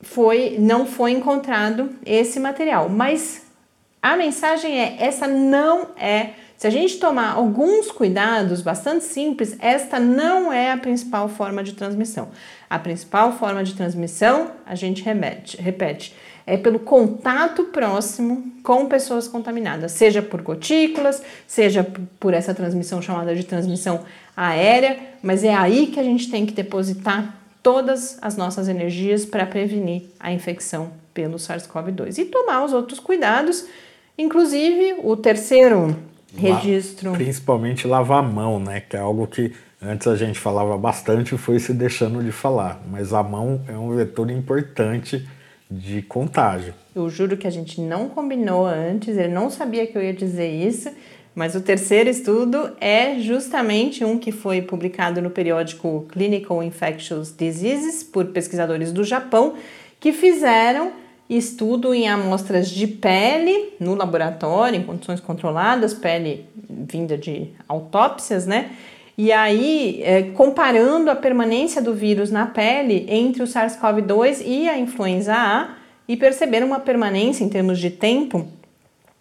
foi 0.00 0.56
não 0.58 0.86
foi 0.86 1.12
encontrado 1.12 1.90
esse 2.04 2.38
material. 2.38 2.88
Mas 2.88 3.42
a 4.02 4.16
mensagem 4.16 4.78
é: 4.80 4.96
essa 5.00 5.26
não 5.26 5.88
é. 5.96 6.30
Se 6.56 6.68
a 6.68 6.70
gente 6.70 6.98
tomar 6.98 7.32
alguns 7.32 7.90
cuidados 7.90 8.62
bastante 8.62 9.04
simples, 9.04 9.56
esta 9.58 9.98
não 9.98 10.52
é 10.52 10.70
a 10.70 10.76
principal 10.76 11.28
forma 11.28 11.64
de 11.64 11.72
transmissão. 11.72 12.28
A 12.70 12.78
principal 12.78 13.32
forma 13.32 13.64
de 13.64 13.74
transmissão, 13.74 14.52
a 14.64 14.74
gente 14.74 15.02
remete, 15.02 15.60
repete, 15.60 16.14
é 16.46 16.56
pelo 16.56 16.78
contato 16.78 17.64
próximo 17.64 18.52
com 18.62 18.86
pessoas 18.86 19.26
contaminadas, 19.26 19.92
seja 19.92 20.20
por 20.20 20.42
gotículas, 20.42 21.22
seja 21.46 21.86
por 22.20 22.34
essa 22.34 22.54
transmissão 22.54 23.00
chamada 23.00 23.34
de 23.34 23.44
transmissão 23.44 24.00
aérea, 24.36 24.98
mas 25.22 25.44
é 25.44 25.54
aí 25.54 25.86
que 25.86 25.98
a 25.98 26.02
gente 26.02 26.30
tem 26.30 26.44
que 26.44 26.52
depositar 26.52 27.36
todas 27.62 28.18
as 28.20 28.36
nossas 28.36 28.68
energias 28.68 29.24
para 29.24 29.46
prevenir 29.46 30.02
a 30.20 30.32
infecção 30.32 30.92
pelo 31.14 31.36
SARS-CoV-2 31.36 32.18
e 32.18 32.24
tomar 32.26 32.64
os 32.64 32.72
outros 32.72 32.98
cuidados, 32.98 33.66
inclusive 34.18 34.96
o 35.02 35.16
terceiro 35.16 35.96
registro. 36.36 37.12
Principalmente 37.12 37.86
lavar 37.86 38.18
a 38.18 38.22
mão, 38.22 38.58
né? 38.58 38.80
Que 38.80 38.96
é 38.96 39.00
algo 39.00 39.26
que 39.26 39.52
antes 39.80 40.06
a 40.06 40.16
gente 40.16 40.38
falava 40.38 40.76
bastante 40.76 41.34
e 41.34 41.38
foi 41.38 41.58
se 41.58 41.72
deixando 41.72 42.22
de 42.22 42.32
falar. 42.32 42.82
Mas 42.90 43.14
a 43.14 43.22
mão 43.22 43.62
é 43.68 43.78
um 43.78 43.94
vetor 43.94 44.30
importante 44.30 45.26
de 45.70 46.02
contágio. 46.02 46.74
Eu 46.94 47.08
juro 47.08 47.36
que 47.36 47.46
a 47.46 47.50
gente 47.50 47.80
não 47.80 48.08
combinou 48.08 48.66
antes, 48.66 49.16
ele 49.16 49.32
não 49.32 49.50
sabia 49.50 49.86
que 49.86 49.96
eu 49.96 50.02
ia 50.02 50.12
dizer 50.12 50.48
isso. 50.48 50.90
Mas 51.34 51.56
o 51.56 51.60
terceiro 51.60 52.08
estudo 52.08 52.76
é 52.80 53.18
justamente 53.18 54.04
um 54.04 54.18
que 54.18 54.30
foi 54.30 54.62
publicado 54.62 55.20
no 55.20 55.30
periódico 55.30 56.06
Clinical 56.12 56.62
Infectious 56.62 57.34
Diseases 57.36 58.04
por 58.04 58.26
pesquisadores 58.26 58.92
do 58.92 59.02
Japão 59.02 59.54
que 59.98 60.12
fizeram 60.12 60.92
estudo 61.28 61.92
em 61.92 62.08
amostras 62.08 62.68
de 62.68 62.86
pele 62.86 63.72
no 63.80 63.94
laboratório, 63.94 64.78
em 64.78 64.84
condições 64.84 65.18
controladas, 65.18 65.92
pele 65.92 66.46
vinda 66.68 67.18
de 67.18 67.48
autópsias, 67.66 68.46
né? 68.46 68.70
E 69.16 69.30
aí, 69.30 70.00
é, 70.02 70.22
comparando 70.32 71.10
a 71.10 71.14
permanência 71.14 71.80
do 71.80 71.94
vírus 71.94 72.30
na 72.30 72.46
pele 72.46 73.06
entre 73.08 73.42
o 73.42 73.46
SARS-CoV-2 73.46 74.42
e 74.44 74.68
a 74.68 74.76
influenza 74.76 75.34
A, 75.34 75.76
e 76.08 76.16
perceberam 76.16 76.66
uma 76.66 76.80
permanência 76.80 77.44
em 77.44 77.48
termos 77.48 77.78
de 77.78 77.90
tempo 77.90 78.46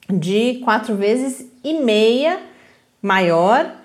de 0.10 0.60
quatro 0.64 0.96
vezes 0.96 1.48
e 1.64 1.76
meia 1.76 2.42
maior. 3.02 3.76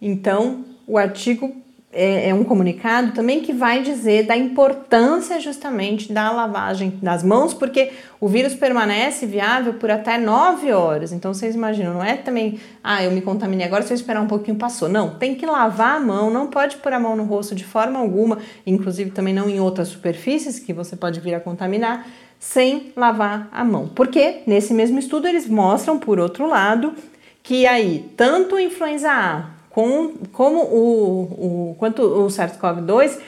Então, 0.00 0.64
o 0.86 0.98
artigo 0.98 1.61
é, 1.92 2.30
é, 2.30 2.34
um 2.34 2.42
comunicado 2.42 3.12
também 3.12 3.40
que 3.42 3.52
vai 3.52 3.82
dizer 3.82 4.24
da 4.24 4.34
importância 4.34 5.38
justamente 5.38 6.10
da 6.10 6.30
lavagem 6.32 6.98
das 7.02 7.22
mãos, 7.22 7.52
porque 7.52 7.92
o 8.18 8.26
vírus 8.26 8.54
permanece 8.54 9.26
viável 9.26 9.74
por 9.74 9.90
até 9.90 10.16
9 10.16 10.72
horas. 10.72 11.12
Então 11.12 11.34
vocês 11.34 11.54
imaginam, 11.54 11.92
não 11.92 12.02
é 12.02 12.16
também, 12.16 12.58
ah, 12.82 13.04
eu 13.04 13.10
me 13.10 13.20
contaminei 13.20 13.66
agora, 13.66 13.82
se 13.82 13.92
eu 13.92 13.94
esperar 13.94 14.22
um 14.22 14.26
pouquinho 14.26 14.56
passou. 14.56 14.88
Não, 14.88 15.10
tem 15.18 15.34
que 15.34 15.44
lavar 15.44 15.96
a 15.96 16.00
mão, 16.00 16.30
não 16.30 16.46
pode 16.46 16.76
pôr 16.76 16.94
a 16.94 16.98
mão 16.98 17.14
no 17.14 17.24
rosto 17.24 17.54
de 17.54 17.64
forma 17.64 17.98
alguma, 17.98 18.38
inclusive 18.66 19.10
também 19.10 19.34
não 19.34 19.50
em 19.50 19.60
outras 19.60 19.88
superfícies 19.88 20.58
que 20.58 20.72
você 20.72 20.96
pode 20.96 21.20
vir 21.20 21.34
a 21.34 21.40
contaminar 21.40 22.06
sem 22.40 22.90
lavar 22.96 23.48
a 23.52 23.62
mão. 23.64 23.88
Porque 23.94 24.40
nesse 24.46 24.72
mesmo 24.72 24.98
estudo 24.98 25.28
eles 25.28 25.46
mostram, 25.46 25.98
por 25.98 26.18
outro 26.18 26.48
lado, 26.48 26.94
que 27.42 27.66
aí 27.66 28.10
tanto 28.16 28.58
influenza 28.58 29.10
A 29.12 29.61
com, 29.72 30.12
como 30.32 30.60
o, 30.60 31.70
o 31.70 31.74
quanto 31.78 32.02
o 32.02 32.26
SARS-CoV-2 32.26 33.18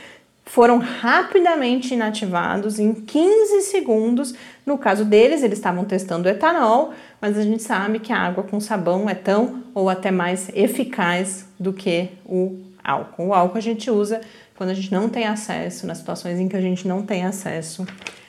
foram 0.45 0.79
rapidamente 0.79 1.95
inativados 1.95 2.79
em 2.79 2.93
15 2.93 3.63
segundos. 3.63 4.35
No 4.67 4.77
caso 4.77 5.07
deles, 5.07 5.43
eles 5.43 5.59
estavam 5.59 5.87
testando 5.87 6.29
etanol, 6.29 6.93
mas 7.19 7.39
a 7.39 7.43
gente 7.43 7.63
sabe 7.63 7.99
que 7.99 8.13
a 8.13 8.19
água 8.19 8.45
com 8.45 8.61
sabão 8.61 9.09
é 9.09 9.15
tão 9.15 9.63
ou 9.75 9.89
até 9.89 10.11
mais 10.11 10.51
eficaz 10.55 11.47
do 11.59 11.73
que 11.73 12.11
o 12.27 12.61
álcool. 12.83 13.29
O 13.29 13.35
álcool 13.35 13.59
a 13.59 13.63
gente 13.63 13.91
usa 13.91 14.21
quando 14.55 14.71
a 14.71 14.75
gente 14.75 14.93
não 14.93 15.09
tem 15.09 15.27
acesso, 15.27 15.87
nas 15.87 15.99
situações 15.99 16.39
em 16.39 16.47
que 16.47 16.57
a 16.57 16.61
gente 16.61 16.87
não 16.87 17.03
tem 17.03 17.25
acesso 17.25 17.87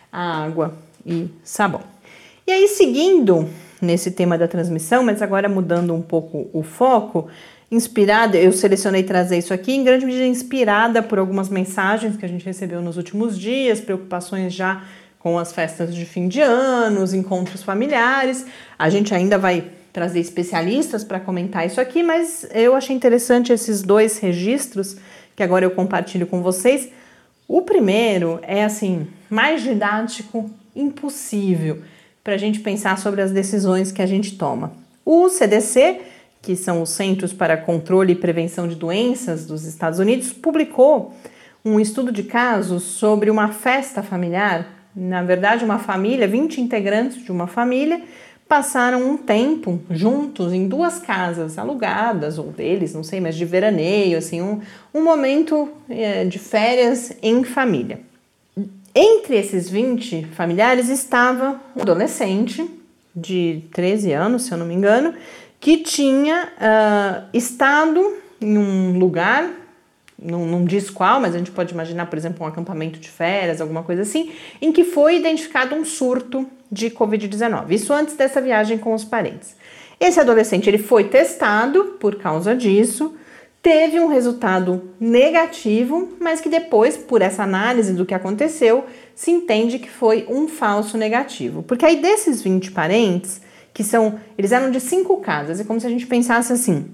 à 0.10 0.46
água 0.46 0.74
e 1.06 1.30
sabão. 1.44 1.82
E 2.48 2.52
aí, 2.52 2.68
seguindo 2.70 3.50
nesse 3.82 4.12
tema 4.12 4.38
da 4.38 4.48
transmissão, 4.48 5.04
mas 5.04 5.22
agora 5.22 5.50
mudando 5.50 5.94
um 5.94 6.02
pouco 6.02 6.50
o 6.54 6.64
foco, 6.64 7.28
inspirada, 7.76 8.38
eu 8.38 8.52
selecionei 8.52 9.04
trazer 9.04 9.38
isso 9.38 9.54
aqui, 9.54 9.74
em 9.74 9.84
grande 9.84 10.06
medida 10.06 10.26
inspirada 10.26 11.04
por 11.04 11.20
algumas 11.20 11.50
mensagens 11.50 12.16
que 12.18 12.26
a 12.26 12.28
gente 12.30 12.46
recebeu 12.46 12.82
nos 12.82 12.98
últimos 12.98 13.38
dias, 13.38 13.82
preocupações 13.82 14.54
já 14.54 14.84
com 15.20 15.38
as 15.38 15.52
festas 15.52 15.94
de 15.94 16.06
fim 16.06 16.28
de 16.28 16.40
ano, 16.42 17.02
os 17.02 17.14
encontros 17.14 17.64
familiares. 17.64 18.46
A 18.78 18.90
gente 18.90 19.14
ainda 19.14 19.38
vai 19.38 19.72
trazer 19.92 20.20
especialistas 20.20 21.04
para 21.04 21.20
comentar 21.20 21.66
isso 21.66 21.82
aqui, 21.82 22.04
mas 22.04 22.48
eu 22.54 22.76
achei 22.76 22.96
interessante 22.96 23.52
esses 23.52 23.82
dois 23.82 24.20
registros 24.20 24.98
que 25.36 25.44
agora 25.44 25.66
eu 25.66 25.72
compartilho 25.72 26.28
com 26.28 26.42
vocês. 26.42 26.90
O 27.48 27.62
primeiro 27.62 28.40
é 28.44 28.64
assim, 28.64 29.08
mais 29.30 29.62
didático 29.62 30.50
impossível 30.76 31.82
para 32.24 32.34
a 32.34 32.38
gente 32.38 32.60
pensar 32.60 32.98
sobre 32.98 33.22
as 33.22 33.32
decisões 33.32 33.92
que 33.92 34.02
a 34.02 34.06
gente 34.06 34.38
toma. 34.38 34.74
O 35.06 35.30
CDC, 35.30 36.02
que 36.46 36.56
são 36.56 36.84
os 36.84 36.92
Centros 36.92 37.34
para 37.34 37.58
Controle 37.58 38.14
e 38.14 38.16
Prevenção 38.16 38.68
de 38.68 38.76
Doenças 38.76 39.48
dos 39.48 39.66
Estados 39.66 39.98
Unidos, 39.98 40.32
publicou 40.32 41.12
um 41.66 41.80
estudo 41.80 42.12
de 42.12 42.22
casos 42.22 42.84
sobre 42.84 43.32
uma 43.32 43.52
festa 43.52 44.04
familiar. 44.04 44.68
Na 44.96 45.24
verdade, 45.24 45.66
uma 45.66 45.80
família, 45.80 46.28
20 46.28 46.62
integrantes 46.62 47.24
de 47.24 47.32
uma 47.32 47.48
família, 47.48 48.00
passaram 48.48 49.10
um 49.10 49.18
tempo 49.18 49.82
juntos 49.90 50.54
em 50.54 50.68
duas 50.68 51.00
casas 51.00 51.58
alugadas, 51.58 52.38
ou 52.38 52.52
deles, 52.52 52.94
não 52.94 53.04
sei, 53.04 53.20
mas 53.20 53.36
de 53.36 53.44
veraneio, 53.44 54.16
assim, 54.16 54.40
um, 54.40 54.62
um 54.94 55.04
momento 55.04 55.68
é, 55.90 56.26
de 56.26 56.38
férias 56.38 57.12
em 57.24 57.44
família. 57.44 58.02
Entre 58.94 59.36
esses 59.36 59.68
20 59.68 60.28
familiares 60.28 60.90
estava 60.90 61.60
um 61.76 61.82
adolescente 61.82 62.70
de 63.16 63.64
13 63.74 64.12
anos, 64.12 64.44
se 64.44 64.52
eu 64.52 64.58
não 64.58 64.66
me 64.66 64.76
engano, 64.76 65.14
que 65.66 65.78
tinha 65.78 66.48
uh, 66.60 67.28
estado 67.34 68.18
em 68.40 68.56
um 68.56 69.00
lugar 69.00 69.50
não, 70.22 70.46
não 70.46 70.64
diz 70.64 70.92
qual, 70.92 71.20
mas 71.20 71.34
a 71.34 71.40
gente 71.40 71.50
pode 71.50 71.74
imaginar, 71.74 72.06
por 72.06 72.20
exemplo, 72.20 72.46
um 72.46 72.48
acampamento 72.48 73.00
de 73.00 73.10
férias, 73.10 73.60
alguma 73.60 73.82
coisa 73.82 74.04
assim, 74.04 74.32
em 74.62 74.72
que 74.72 74.84
foi 74.84 75.18
identificado 75.18 75.74
um 75.74 75.84
surto 75.84 76.46
de 76.72 76.92
Covid-19. 76.92 77.72
Isso 77.72 77.92
antes 77.92 78.14
dessa 78.16 78.40
viagem 78.40 78.78
com 78.78 78.94
os 78.94 79.04
parentes. 79.04 79.56
Esse 80.00 80.20
adolescente 80.20 80.70
ele 80.70 80.78
foi 80.78 81.06
testado 81.06 81.96
por 82.00 82.18
causa 82.18 82.56
disso, 82.56 83.16
teve 83.60 84.00
um 84.00 84.06
resultado 84.06 84.92
negativo, 85.00 86.16
mas 86.22 86.42
que 86.42 86.48
depois, 86.48 86.96
por 86.96 87.24
essa 87.24 87.42
análise 87.42 87.92
do 87.92 88.06
que 88.06 88.14
aconteceu, 88.14 88.86
se 89.16 89.32
entende 89.32 89.80
que 89.80 89.90
foi 89.90 90.28
um 90.30 90.48
falso 90.48 90.96
negativo. 90.96 91.64
Porque 91.64 91.88
aí 91.88 92.00
desses 92.00 92.44
20 92.44 92.70
parentes, 92.70 93.42
que 93.76 93.84
são, 93.84 94.18
eles 94.38 94.54
eram 94.54 94.72
de 94.72 94.80
cinco 94.80 95.18
casas, 95.18 95.60
é 95.60 95.66
como 95.66 95.82
se 95.82 95.86
a 95.86 95.90
gente 95.90 96.08
pensasse 96.08 96.54
assim: 96.54 96.86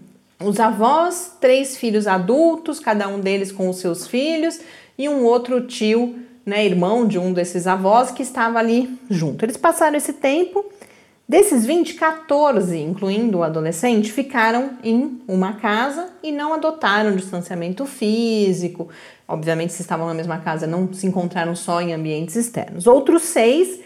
os 0.44 0.60
avós, 0.60 1.38
três 1.40 1.78
filhos 1.78 2.08
adultos, 2.08 2.80
cada 2.80 3.08
um 3.08 3.20
deles 3.20 3.52
com 3.52 3.70
os 3.70 3.78
seus 3.78 4.08
filhos, 4.08 4.60
e 4.98 5.08
um 5.08 5.24
outro 5.24 5.68
tio, 5.68 6.16
né, 6.44 6.66
irmão 6.66 7.08
de 7.08 7.20
um 7.20 7.32
desses 7.32 7.68
avós, 7.68 8.10
que 8.10 8.24
estava 8.24 8.58
ali 8.58 9.00
junto. 9.12 9.46
Eles 9.46 9.58
passaram 9.58 9.96
esse 9.96 10.14
tempo. 10.14 10.66
Desses 11.30 11.66
20, 11.66 11.94
14, 11.94 12.78
incluindo 12.78 13.38
o 13.38 13.44
adolescente, 13.44 14.12
ficaram 14.12 14.72
em 14.84 15.22
uma 15.28 15.54
casa 15.54 16.10
e 16.22 16.30
não 16.30 16.54
adotaram 16.54 17.16
distanciamento 17.16 17.86
físico. 17.86 18.90
Obviamente, 19.28 19.72
se 19.72 19.82
estavam 19.82 20.08
na 20.08 20.14
mesma 20.14 20.40
casa, 20.40 20.68
não 20.68 20.92
se 20.92 21.06
encontraram 21.06 21.56
só 21.56 21.80
em 21.80 21.94
ambientes 21.94 22.36
externos. 22.36 22.86
Outros 22.86 23.22
seis, 23.22 23.80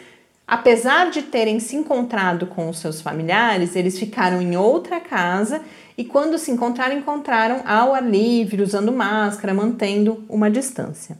apesar 0.48 1.10
de 1.10 1.22
terem 1.22 1.60
se 1.60 1.76
encontrado 1.76 2.48
com 2.48 2.70
os 2.70 2.80
seus 2.80 3.02
familiares, 3.02 3.76
eles 3.76 3.98
ficaram 3.98 4.42
em 4.42 4.56
outra 4.56 5.00
casa 5.00 5.62
e 5.98 6.04
quando 6.04 6.38
se 6.38 6.52
encontraram, 6.52 6.98
encontraram 6.98 7.62
ao 7.66 7.94
ar 7.94 8.04
livre, 8.04 8.62
usando 8.62 8.92
máscara, 8.92 9.54
mantendo 9.54 10.24
uma 10.30 10.52
distância. 10.52 11.18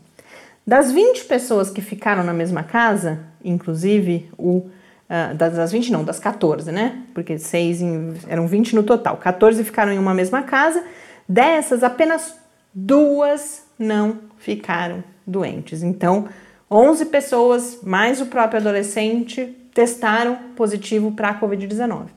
Das 0.68 0.92
20 0.92 1.26
pessoas 1.26 1.70
que 1.70 1.82
ficaram 1.82 2.24
na 2.24 2.34
mesma 2.34 2.64
casa, 2.64 3.20
inclusive 3.44 4.30
o 4.38 4.70
Uh, 5.06 5.36
das, 5.36 5.54
das 5.54 5.72
20 5.72 5.92
não, 5.92 6.04
das 6.04 6.18
14, 6.18 6.72
né? 6.72 7.04
Porque 7.14 7.38
seis 7.38 7.80
em, 7.80 8.16
eram 8.28 8.48
20 8.48 8.76
no 8.76 8.82
total. 8.82 9.18
14 9.18 9.64
ficaram 9.64 9.92
em 9.92 10.00
uma 10.00 10.16
mesma 10.16 10.42
casa. 10.42 10.84
Dessas, 11.30 11.84
apenas 11.84 12.36
duas 12.74 13.64
não 13.78 14.18
ficaram 14.38 15.04
doentes. 15.26 15.84
Então, 15.84 16.28
11 16.76 17.06
pessoas, 17.06 17.80
mais 17.82 18.20
o 18.20 18.26
próprio 18.26 18.60
adolescente, 18.60 19.46
testaram 19.74 20.38
positivo 20.58 21.12
para 21.14 21.30
a 21.30 21.40
Covid-19. 21.40 22.08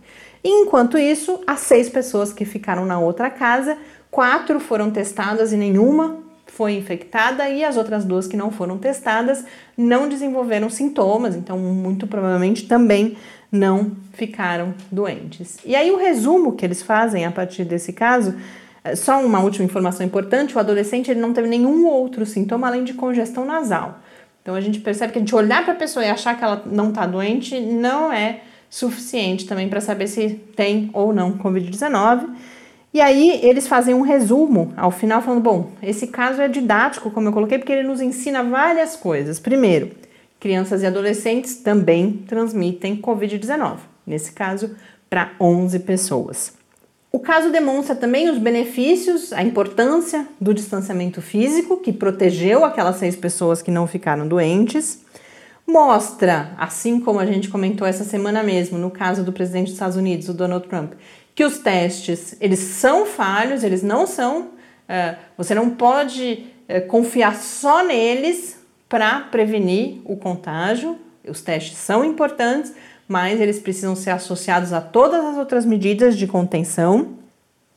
Enquanto 0.42 0.98
isso, 0.98 1.40
as 1.46 1.60
seis 1.60 1.88
pessoas 1.88 2.32
que 2.32 2.44
ficaram 2.44 2.84
na 2.84 2.98
outra 2.98 3.30
casa, 3.30 3.78
quatro 4.10 4.58
foram 4.58 4.90
testadas 4.90 5.52
e 5.52 5.56
nenhuma 5.56 6.18
foi 6.46 6.72
infectada 6.72 7.48
e 7.48 7.62
as 7.62 7.76
outras 7.76 8.04
duas 8.04 8.26
que 8.26 8.36
não 8.36 8.50
foram 8.50 8.78
testadas 8.78 9.44
não 9.76 10.08
desenvolveram 10.08 10.68
sintomas, 10.68 11.36
então 11.36 11.56
muito 11.56 12.08
provavelmente 12.08 12.66
também 12.66 13.16
não 13.52 13.92
ficaram 14.12 14.74
doentes. 14.90 15.58
E 15.64 15.76
aí 15.76 15.90
o 15.92 15.96
resumo 15.96 16.56
que 16.56 16.64
eles 16.64 16.82
fazem 16.82 17.24
a 17.24 17.30
partir 17.30 17.64
desse 17.64 17.92
caso, 17.92 18.34
é 18.82 18.96
só 18.96 19.24
uma 19.24 19.38
última 19.38 19.64
informação 19.64 20.04
importante, 20.04 20.56
o 20.56 20.58
adolescente 20.58 21.12
ele 21.12 21.20
não 21.20 21.32
teve 21.32 21.46
nenhum 21.46 21.86
outro 21.86 22.26
sintoma 22.26 22.66
além 22.66 22.82
de 22.82 22.94
congestão 22.94 23.44
nasal. 23.44 24.00
Então 24.48 24.56
a 24.56 24.62
gente 24.62 24.80
percebe 24.80 25.12
que 25.12 25.18
a 25.18 25.20
gente 25.20 25.34
olhar 25.34 25.62
para 25.62 25.74
a 25.74 25.76
pessoa 25.76 26.02
e 26.02 26.08
achar 26.08 26.34
que 26.34 26.42
ela 26.42 26.62
não 26.64 26.88
está 26.88 27.04
doente 27.04 27.60
não 27.60 28.10
é 28.10 28.40
suficiente 28.70 29.46
também 29.46 29.68
para 29.68 29.78
saber 29.78 30.06
se 30.06 30.40
tem 30.56 30.88
ou 30.94 31.12
não 31.12 31.36
Covid-19. 31.36 32.30
E 32.94 32.98
aí 32.98 33.40
eles 33.42 33.68
fazem 33.68 33.94
um 33.94 34.00
resumo 34.00 34.72
ao 34.74 34.90
final 34.90 35.20
falando, 35.20 35.42
bom, 35.42 35.72
esse 35.82 36.06
caso 36.06 36.40
é 36.40 36.48
didático, 36.48 37.10
como 37.10 37.28
eu 37.28 37.32
coloquei, 37.34 37.58
porque 37.58 37.72
ele 37.72 37.86
nos 37.86 38.00
ensina 38.00 38.42
várias 38.42 38.96
coisas. 38.96 39.38
Primeiro, 39.38 39.90
crianças 40.40 40.82
e 40.82 40.86
adolescentes 40.86 41.56
também 41.56 42.24
transmitem 42.26 42.96
Covid-19, 42.96 43.76
nesse 44.06 44.32
caso 44.32 44.74
para 45.10 45.32
11 45.38 45.80
pessoas. 45.80 46.57
O 47.10 47.18
caso 47.18 47.50
demonstra 47.50 47.96
também 47.96 48.28
os 48.28 48.38
benefícios, 48.38 49.32
a 49.32 49.42
importância 49.42 50.26
do 50.40 50.52
distanciamento 50.52 51.22
físico, 51.22 51.78
que 51.78 51.92
protegeu 51.92 52.64
aquelas 52.64 52.96
seis 52.96 53.16
pessoas 53.16 53.62
que 53.62 53.70
não 53.70 53.86
ficaram 53.86 54.28
doentes 54.28 55.02
mostra, 55.68 56.54
assim 56.56 56.98
como 56.98 57.20
a 57.20 57.26
gente 57.26 57.50
comentou 57.50 57.86
essa 57.86 58.02
semana 58.02 58.42
mesmo, 58.42 58.78
no 58.78 58.90
caso 58.90 59.22
do 59.22 59.34
presidente 59.34 59.66
dos 59.66 59.74
Estados 59.74 59.98
Unidos, 59.98 60.26
o 60.30 60.32
Donald 60.32 60.66
Trump, 60.66 60.94
que 61.34 61.44
os 61.44 61.58
testes 61.58 62.34
eles 62.40 62.58
são 62.58 63.04
falhos, 63.04 63.62
eles 63.62 63.82
não 63.82 64.06
são. 64.06 64.40
Uh, 64.88 65.16
você 65.36 65.54
não 65.54 65.68
pode 65.68 66.46
uh, 66.68 66.86
confiar 66.86 67.36
só 67.36 67.84
neles 67.84 68.58
para 68.88 69.20
prevenir 69.20 70.00
o 70.06 70.16
contágio. 70.16 70.98
Os 71.28 71.42
testes 71.42 71.76
são 71.76 72.02
importantes, 72.02 72.72
mas 73.08 73.40
eles 73.40 73.58
precisam 73.58 73.96
ser 73.96 74.10
associados 74.10 74.72
a 74.72 74.80
todas 74.80 75.24
as 75.24 75.38
outras 75.38 75.64
medidas 75.64 76.16
de 76.16 76.26
contenção. 76.26 77.16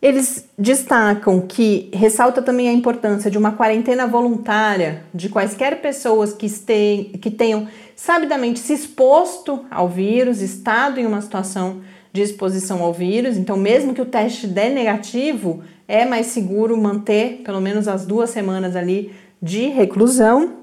Eles 0.02 0.50
destacam 0.58 1.40
que 1.42 1.90
ressalta 1.94 2.42
também 2.42 2.68
a 2.68 2.74
importância 2.74 3.32
de 3.32 3.38
uma 3.38 3.54
quarentena 3.54 4.06
voluntária 4.06 5.04
de 5.14 5.30
quaisquer 5.30 5.80
pessoas 5.82 6.34
que, 6.34 6.48
este, 6.48 7.12
que 7.22 7.32
tenham 7.32 7.68
sabidamente 7.96 8.60
se 8.60 8.74
exposto 8.74 9.64
ao 9.72 9.88
vírus, 9.88 10.42
estado 10.42 11.00
em 11.00 11.06
uma 11.06 11.22
situação 11.22 11.82
de 12.12 12.22
exposição 12.22 12.82
ao 12.82 12.92
vírus. 12.92 13.38
Então, 13.38 13.56
mesmo 13.56 13.94
que 13.94 14.02
o 14.02 14.06
teste 14.06 14.48
dê 14.48 14.70
negativo, 14.70 15.64
é 15.88 16.04
mais 16.04 16.28
seguro 16.28 16.76
manter 16.76 17.42
pelo 17.46 17.62
menos 17.62 17.88
as 17.88 18.06
duas 18.06 18.32
semanas 18.32 18.76
ali 18.76 19.14
de 19.42 19.68
reclusão. 19.68 20.56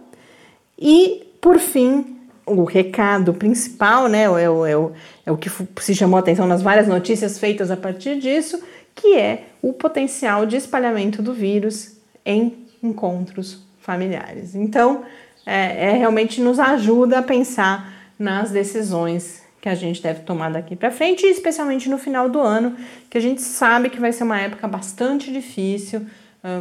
E, 0.78 1.26
por 1.40 1.59
fim, 1.59 2.17
o 2.48 2.64
recado 2.64 3.34
principal, 3.34 4.08
né, 4.08 4.22
é 4.22 4.30
o, 4.30 4.66
é 4.66 4.76
o, 4.76 4.92
é 5.26 5.32
o 5.32 5.37
que 5.37 5.50
se 5.80 5.94
chamou 5.94 6.18
atenção 6.18 6.46
nas 6.46 6.62
várias 6.62 6.88
notícias 6.88 7.38
feitas 7.38 7.70
a 7.70 7.76
partir 7.76 8.18
disso 8.18 8.61
que 9.00 9.16
é 9.16 9.44
o 9.62 9.72
potencial 9.72 10.44
de 10.44 10.56
espalhamento 10.56 11.22
do 11.22 11.32
vírus 11.32 11.96
em 12.26 12.66
encontros 12.82 13.64
familiares. 13.80 14.54
Então, 14.56 15.04
é, 15.46 15.90
é 15.90 15.92
realmente 15.92 16.40
nos 16.40 16.58
ajuda 16.58 17.18
a 17.18 17.22
pensar 17.22 17.92
nas 18.18 18.50
decisões 18.50 19.42
que 19.61 19.68
a 19.68 19.74
gente 19.74 20.02
deve 20.02 20.20
tomar 20.20 20.50
daqui 20.50 20.74
para 20.74 20.90
frente, 20.90 21.24
especialmente 21.26 21.88
no 21.88 21.96
final 21.96 22.28
do 22.28 22.40
ano, 22.40 22.76
que 23.08 23.16
a 23.16 23.20
gente 23.20 23.40
sabe 23.40 23.88
que 23.88 24.00
vai 24.00 24.12
ser 24.12 24.24
uma 24.24 24.40
época 24.40 24.66
bastante 24.66 25.32
difícil, 25.32 26.06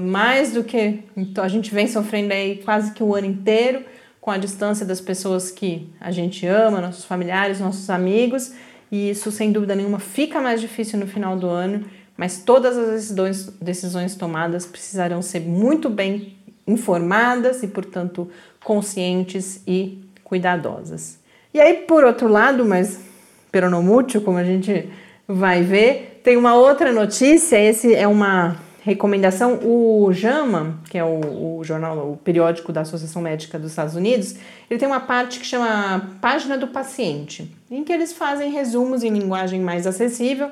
mais 0.02 0.52
do 0.52 0.64
que 0.64 1.04
então, 1.16 1.44
a 1.44 1.48
gente 1.48 1.74
vem 1.74 1.88
sofrendo 1.88 2.34
aí 2.34 2.58
quase 2.64 2.94
que 2.94 3.04
o 3.04 3.16
ano 3.16 3.28
inteiro 3.28 3.84
com 4.28 4.32
a 4.32 4.38
distância 4.38 4.86
das 4.86 5.00
pessoas 5.00 5.50
que 5.50 5.90
a 6.02 6.12
gente 6.12 6.46
ama, 6.46 6.82
nossos 6.82 7.06
familiares, 7.06 7.62
nossos 7.62 7.90
amigos, 7.90 8.52
e 8.92 9.10
isso 9.10 9.32
sem 9.32 9.54
dúvida 9.54 9.74
nenhuma 9.74 10.00
fica 10.00 10.42
mais 10.42 10.60
difícil 10.60 11.00
no 11.00 11.08
final 11.08 11.38
do 11.38 11.48
ano 11.48 11.86
mas 12.18 12.40
todas 12.40 12.76
as 12.76 13.14
decisões, 13.62 14.16
tomadas 14.16 14.66
precisarão 14.66 15.22
ser 15.22 15.42
muito 15.42 15.88
bem 15.88 16.36
informadas 16.66 17.62
e, 17.62 17.68
portanto, 17.68 18.30
conscientes 18.64 19.62
e 19.68 20.04
cuidadosas. 20.24 21.20
E 21.54 21.62
aí, 21.62 21.76
por 21.76 22.04
outro 22.04 22.28
lado, 22.28 22.66
mas 22.66 23.00
peronomútil, 23.52 24.22
como 24.22 24.40
a 24.40 24.44
gente 24.44 24.90
vai 25.28 25.62
ver, 25.62 26.22
tem 26.24 26.36
uma 26.36 26.56
outra 26.56 26.92
notícia, 26.92 27.58
esse 27.58 27.94
é 27.94 28.08
uma 28.08 28.58
recomendação, 28.88 29.60
o 29.64 30.14
JAMA, 30.14 30.80
que 30.90 30.98
é 30.98 31.04
o, 31.04 31.58
o, 31.58 31.64
jornal, 31.64 32.14
o 32.14 32.16
periódico 32.16 32.72
da 32.72 32.82
Associação 32.82 33.22
Médica 33.22 33.60
dos 33.60 33.72
Estados 33.72 33.96
Unidos, 33.96 34.36
ele 34.70 34.80
tem 34.80 34.88
uma 34.88 35.02
parte 35.02 35.42
que 35.42 35.46
chama 35.46 36.10
Página 36.22 36.58
do 36.58 36.68
Paciente, 36.68 37.54
em 37.70 37.84
que 37.84 37.92
eles 37.92 38.14
fazem 38.14 38.50
resumos 38.50 39.04
em 39.04 39.10
linguagem 39.10 39.60
mais 39.60 39.86
acessível 39.86 40.50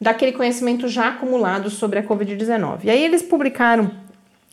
daquele 0.00 0.32
conhecimento 0.32 0.88
já 0.88 1.08
acumulado 1.08 1.68
sobre 1.68 1.98
a 1.98 2.02
Covid-19. 2.02 2.84
E 2.84 2.90
aí 2.90 3.04
eles 3.04 3.22
publicaram 3.22 3.90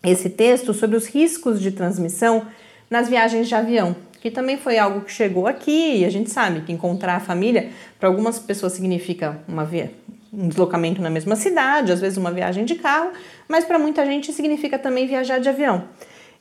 esse 0.04 0.30
texto 0.30 0.74
sobre 0.74 0.98
os 0.98 1.08
riscos 1.08 1.62
de 1.62 1.72
transmissão 1.72 2.46
nas 2.90 3.08
viagens 3.08 3.48
de 3.48 3.56
avião, 3.56 3.96
que 4.20 4.30
também 4.30 4.58
foi 4.58 4.78
algo 4.78 5.02
que 5.02 5.12
chegou 5.12 5.48
aqui 5.48 6.00
e 6.00 6.06
a 6.06 6.10
gente 6.10 6.30
sabe 6.30 6.62
que 6.62 6.74
encontrar 6.74 7.16
a 7.16 7.20
família 7.22 7.70
para 7.98 8.10
algumas 8.10 8.38
pessoas 8.38 8.74
significa 8.74 9.40
uma 9.48 9.64
via, 9.64 9.90
um 10.34 10.48
deslocamento 10.48 11.02
na 11.02 11.10
mesma 11.10 11.36
cidade, 11.36 11.92
às 11.92 12.00
vezes 12.00 12.18
uma 12.18 12.32
viagem 12.32 12.64
de 12.64 12.76
carro, 12.76 13.12
mas 13.48 13.66
para 13.66 13.78
muita 13.78 14.06
gente 14.06 14.32
significa 14.32 14.80
também 14.80 15.08
viajar 15.08 15.40
de 15.40 15.50
avião. 15.50 15.86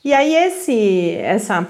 E 0.05 0.15
aí 0.15 0.35
esse 0.35 1.11
essa 1.17 1.67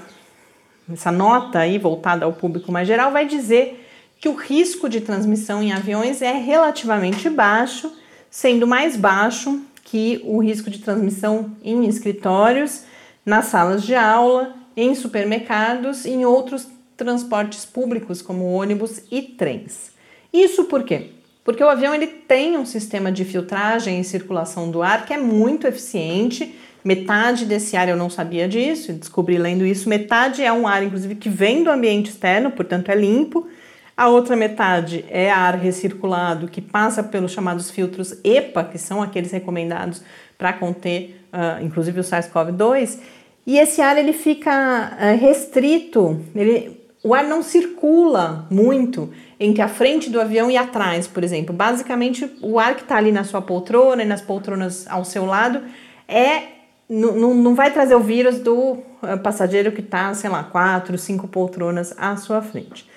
essa 0.91 1.11
nota 1.11 1.59
aí 1.59 1.77
voltada 1.77 2.25
ao 2.25 2.33
público 2.33 2.71
mais 2.71 2.87
geral 2.87 3.11
vai 3.11 3.25
dizer 3.25 3.87
que 4.19 4.29
o 4.29 4.35
risco 4.35 4.87
de 4.87 5.01
transmissão 5.01 5.63
em 5.63 5.71
aviões 5.71 6.21
é 6.21 6.33
relativamente 6.33 7.29
baixo, 7.29 7.91
sendo 8.29 8.67
mais 8.67 8.95
baixo 8.95 9.61
que 9.83 10.21
o 10.23 10.39
risco 10.39 10.69
de 10.69 10.79
transmissão 10.79 11.55
em 11.63 11.87
escritórios, 11.87 12.83
nas 13.25 13.45
salas 13.45 13.83
de 13.83 13.95
aula, 13.95 14.53
em 14.77 14.93
supermercados 14.93 16.05
e 16.05 16.11
em 16.11 16.25
outros 16.25 16.67
transportes 16.95 17.65
públicos 17.65 18.21
como 18.21 18.45
ônibus 18.45 19.01
e 19.09 19.21
trens. 19.21 19.91
Isso 20.31 20.65
por 20.65 20.83
quê? 20.83 21.09
Porque 21.43 21.63
o 21.63 21.69
avião 21.69 21.93
ele 21.93 22.07
tem 22.07 22.57
um 22.57 22.65
sistema 22.65 23.11
de 23.11 23.25
filtragem 23.25 23.99
e 23.99 24.03
circulação 24.03 24.69
do 24.69 24.81
ar 24.81 25.05
que 25.05 25.13
é 25.13 25.17
muito 25.17 25.65
eficiente. 25.65 26.55
Metade 26.83 27.45
desse 27.45 27.75
ar 27.75 27.89
eu 27.89 27.95
não 27.95 28.09
sabia 28.09 28.47
disso, 28.47 28.93
descobri 28.93 29.37
lendo 29.37 29.65
isso. 29.65 29.89
Metade 29.89 30.43
é 30.43 30.51
um 30.51 30.67
ar, 30.67 30.83
inclusive, 30.83 31.15
que 31.15 31.29
vem 31.29 31.63
do 31.63 31.69
ambiente 31.69 32.09
externo, 32.09 32.51
portanto 32.51 32.89
é 32.89 32.95
limpo. 32.95 33.47
A 33.95 34.07
outra 34.07 34.35
metade 34.35 35.05
é 35.09 35.29
ar 35.29 35.55
recirculado 35.55 36.47
que 36.47 36.61
passa 36.61 37.03
pelos 37.03 37.31
chamados 37.31 37.69
filtros 37.69 38.17
EPA, 38.23 38.63
que 38.63 38.77
são 38.77 39.01
aqueles 39.01 39.31
recomendados 39.31 40.01
para 40.37 40.53
conter, 40.53 41.23
uh, 41.31 41.63
inclusive, 41.63 41.99
o 41.99 42.03
SARS-CoV-2. 42.03 42.99
E 43.45 43.59
esse 43.59 43.81
ar 43.81 43.97
ele 43.97 44.13
fica 44.13 44.91
uh, 44.93 45.19
restrito, 45.19 46.19
ele, 46.35 46.80
o 47.03 47.13
ar 47.13 47.23
não 47.23 47.41
circula 47.41 48.45
muito 48.49 49.11
entre 49.39 49.61
a 49.61 49.67
frente 49.67 50.09
do 50.09 50.21
avião 50.21 50.51
e 50.51 50.57
atrás, 50.57 51.07
por 51.07 51.23
exemplo. 51.23 51.53
Basicamente, 51.53 52.31
o 52.41 52.59
ar 52.59 52.75
que 52.75 52.83
está 52.83 52.97
ali 52.97 53.11
na 53.11 53.23
sua 53.23 53.41
poltrona 53.41 54.03
e 54.03 54.05
nas 54.05 54.21
poltronas 54.21 54.85
ao 54.87 55.03
seu 55.03 55.25
lado 55.25 55.61
é 56.07 56.43
não, 56.87 57.55
vai 57.55 57.71
trazer 57.71 57.95
o 57.95 58.01
vírus 58.01 58.39
do 58.39 58.57
uh, 58.73 59.17
passageiro 59.23 59.71
que 59.71 59.79
está, 59.79 60.13
sei 60.13 60.29
lá, 60.29 60.43
quatro, 60.43 60.97
cinco 60.97 61.25
poltronas 61.25 61.93
à 61.97 62.17
sua 62.17 62.41
frente. 62.41 62.89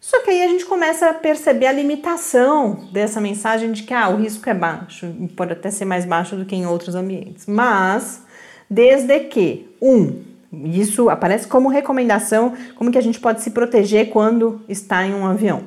Só 0.00 0.22
que 0.22 0.30
aí 0.30 0.42
a 0.42 0.48
gente 0.48 0.64
começa 0.64 1.08
a 1.08 1.14
perceber 1.14 1.66
a 1.66 1.72
limitação 1.72 2.88
dessa 2.92 3.20
mensagem 3.20 3.70
de 3.72 3.84
que 3.84 3.94
ah, 3.94 4.08
o 4.08 4.16
risco 4.16 4.48
é 4.48 4.54
baixo, 4.54 5.06
pode 5.36 5.52
até 5.52 5.70
ser 5.70 5.84
mais 5.84 6.04
baixo 6.04 6.34
do 6.34 6.44
que 6.44 6.56
em 6.56 6.66
outros 6.66 6.94
ambientes. 6.94 7.46
Mas, 7.46 8.24
desde 8.68 9.20
que, 9.20 9.68
um, 9.80 10.22
isso 10.52 11.10
aparece 11.10 11.46
como 11.46 11.68
recomendação, 11.68 12.54
como 12.74 12.90
que 12.90 12.98
a 12.98 13.02
gente 13.02 13.20
pode 13.20 13.42
se 13.42 13.50
proteger 13.50 14.10
quando 14.10 14.60
está 14.68 15.06
em 15.06 15.14
um 15.14 15.26
avião. 15.26 15.64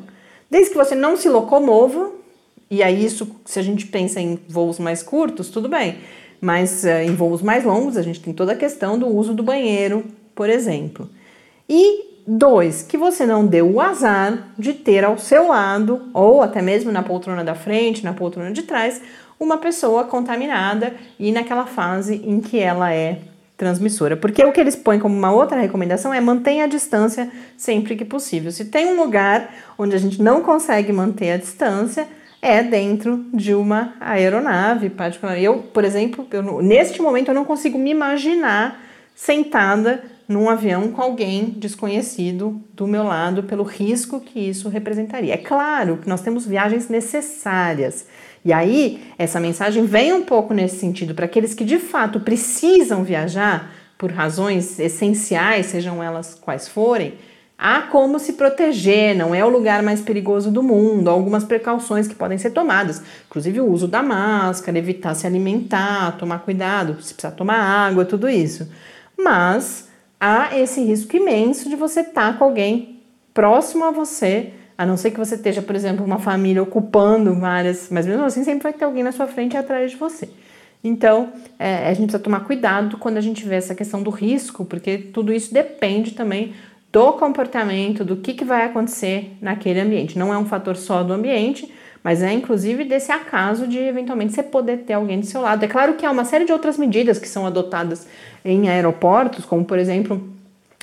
Desde 0.49 0.71
que 0.71 0.77
você 0.77 0.95
não 0.95 1.15
se 1.15 1.29
locomova, 1.29 2.11
e 2.69 2.81
aí 2.81 3.05
isso, 3.05 3.35
se 3.45 3.59
a 3.59 3.61
gente 3.61 3.85
pensa 3.87 4.19
em 4.19 4.39
voos 4.47 4.79
mais 4.79 5.03
curtos, 5.03 5.49
tudo 5.49 5.69
bem. 5.69 5.97
Mas 6.39 6.83
uh, 6.83 7.03
em 7.05 7.15
voos 7.15 7.41
mais 7.41 7.63
longos, 7.63 7.95
a 7.95 8.01
gente 8.01 8.19
tem 8.19 8.33
toda 8.33 8.53
a 8.53 8.55
questão 8.55 8.97
do 8.97 9.07
uso 9.07 9.33
do 9.33 9.43
banheiro, 9.43 10.03
por 10.33 10.49
exemplo. 10.49 11.07
E 11.69 12.11
Dois, 12.25 12.83
que 12.83 12.97
você 12.97 13.25
não 13.25 13.45
deu 13.47 13.69
o 13.71 13.81
azar 13.81 14.53
de 14.57 14.73
ter 14.73 15.03
ao 15.03 15.17
seu 15.17 15.47
lado, 15.47 16.03
ou 16.13 16.41
até 16.41 16.61
mesmo 16.61 16.91
na 16.91 17.01
poltrona 17.01 17.43
da 17.43 17.55
frente, 17.55 18.03
na 18.03 18.13
poltrona 18.13 18.51
de 18.51 18.61
trás, 18.61 19.01
uma 19.39 19.57
pessoa 19.57 20.03
contaminada 20.03 20.93
e 21.19 21.31
naquela 21.31 21.65
fase 21.65 22.21
em 22.23 22.39
que 22.39 22.59
ela 22.59 22.93
é 22.93 23.19
transmissora. 23.61 24.17
Porque 24.17 24.43
o 24.43 24.51
que 24.51 24.59
eles 24.59 24.75
põem 24.75 24.97
como 24.97 25.15
uma 25.15 25.31
outra 25.31 25.61
recomendação 25.61 26.11
é 26.11 26.19
mantenha 26.19 26.63
a 26.63 26.67
distância 26.67 27.29
sempre 27.55 27.95
que 27.95 28.03
possível. 28.03 28.51
Se 28.51 28.65
tem 28.65 28.87
um 28.87 28.97
lugar 28.97 29.53
onde 29.77 29.95
a 29.95 29.99
gente 29.99 30.19
não 30.19 30.41
consegue 30.41 30.91
manter 30.91 31.33
a 31.33 31.37
distância, 31.37 32.07
é 32.41 32.63
dentro 32.63 33.23
de 33.31 33.53
uma 33.53 33.93
aeronave 33.99 34.89
particular. 34.89 35.39
Eu, 35.39 35.59
por 35.59 35.85
exemplo, 35.85 36.25
eu, 36.31 36.63
neste 36.63 37.03
momento 37.03 37.27
eu 37.27 37.35
não 37.35 37.45
consigo 37.45 37.77
me 37.77 37.91
imaginar 37.91 38.81
sentada 39.13 40.03
num 40.27 40.49
avião 40.49 40.89
com 40.91 41.01
alguém 41.01 41.45
desconhecido 41.57 42.61
do 42.73 42.87
meu 42.87 43.03
lado 43.03 43.43
pelo 43.43 43.63
risco 43.63 44.19
que 44.19 44.39
isso 44.39 44.69
representaria. 44.69 45.33
É 45.33 45.37
claro 45.37 45.97
que 45.97 46.09
nós 46.09 46.21
temos 46.21 46.45
viagens 46.45 46.89
necessárias. 46.89 48.05
E 48.43 48.51
aí, 48.51 49.03
essa 49.17 49.39
mensagem 49.39 49.85
vem 49.85 50.13
um 50.13 50.23
pouco 50.23 50.53
nesse 50.53 50.77
sentido 50.77 51.13
para 51.13 51.25
aqueles 51.25 51.53
que 51.53 51.63
de 51.63 51.77
fato 51.77 52.19
precisam 52.19 53.03
viajar 53.03 53.71
por 53.97 54.11
razões 54.11 54.79
essenciais, 54.79 55.67
sejam 55.67 56.01
elas 56.01 56.33
quais 56.33 56.67
forem, 56.67 57.13
há 57.55 57.81
como 57.81 58.17
se 58.17 58.33
proteger, 58.33 59.15
não 59.15 59.35
é 59.35 59.45
o 59.45 59.49
lugar 59.49 59.83
mais 59.83 60.01
perigoso 60.01 60.49
do 60.49 60.63
mundo, 60.63 61.07
há 61.07 61.13
algumas 61.13 61.43
precauções 61.43 62.07
que 62.07 62.15
podem 62.15 62.39
ser 62.39 62.49
tomadas, 62.49 63.03
inclusive 63.27 63.61
o 63.61 63.67
uso 63.67 63.87
da 63.87 64.01
máscara, 64.01 64.79
evitar 64.79 65.13
se 65.13 65.27
alimentar, 65.27 66.17
tomar 66.17 66.39
cuidado, 66.39 66.99
se 66.99 67.13
precisar 67.13 67.35
tomar 67.35 67.59
água, 67.59 68.03
tudo 68.03 68.27
isso. 68.27 68.67
Mas 69.15 69.90
há 70.21 70.55
esse 70.55 70.79
risco 70.83 71.17
imenso 71.17 71.67
de 71.67 71.75
você 71.75 72.01
estar 72.01 72.33
tá 72.33 72.37
com 72.37 72.43
alguém 72.43 72.99
próximo 73.33 73.85
a 73.85 73.91
você, 73.91 74.53
a 74.77 74.85
não 74.85 74.95
ser 74.95 75.09
que 75.09 75.17
você 75.17 75.33
esteja, 75.33 75.63
por 75.63 75.75
exemplo, 75.75 76.05
uma 76.05 76.19
família 76.19 76.61
ocupando 76.61 77.33
várias, 77.39 77.89
mas 77.89 78.05
mesmo 78.05 78.23
assim 78.23 78.43
sempre 78.43 78.63
vai 78.63 78.73
ter 78.73 78.85
alguém 78.85 79.03
na 79.03 79.11
sua 79.11 79.25
frente 79.25 79.53
e 79.53 79.57
atrás 79.57 79.89
de 79.89 79.97
você. 79.97 80.29
Então, 80.83 81.33
é, 81.57 81.87
a 81.87 81.93
gente 81.93 82.05
precisa 82.05 82.19
tomar 82.19 82.41
cuidado 82.41 82.97
quando 82.97 83.17
a 83.17 83.21
gente 83.21 83.45
vê 83.45 83.55
essa 83.55 83.73
questão 83.73 84.01
do 84.01 84.09
risco, 84.11 84.63
porque 84.63 84.97
tudo 84.97 85.33
isso 85.33 85.53
depende 85.53 86.11
também 86.11 86.53
do 86.91 87.13
comportamento, 87.13 88.03
do 88.03 88.17
que, 88.17 88.33
que 88.33 88.45
vai 88.45 88.65
acontecer 88.65 89.37
naquele 89.41 89.79
ambiente. 89.79 90.19
Não 90.19 90.33
é 90.33 90.37
um 90.37 90.45
fator 90.45 90.75
só 90.75 91.03
do 91.03 91.13
ambiente, 91.13 91.71
mas 92.03 92.23
é 92.23 92.31
inclusive 92.31 92.83
desse 92.83 93.11
acaso 93.11 93.67
de 93.67 93.77
eventualmente 93.77 94.33
você 94.33 94.43
poder 94.43 94.77
ter 94.79 94.93
alguém 94.93 95.19
do 95.19 95.25
seu 95.25 95.41
lado. 95.41 95.63
É 95.63 95.67
claro 95.67 95.93
que 95.93 96.05
há 96.05 96.11
uma 96.11 96.25
série 96.25 96.45
de 96.45 96.51
outras 96.51 96.77
medidas 96.77 97.19
que 97.19 97.27
são 97.27 97.45
adotadas 97.45 98.07
em 98.43 98.69
aeroportos, 98.69 99.45
como 99.45 99.63
por 99.63 99.77
exemplo 99.77 100.29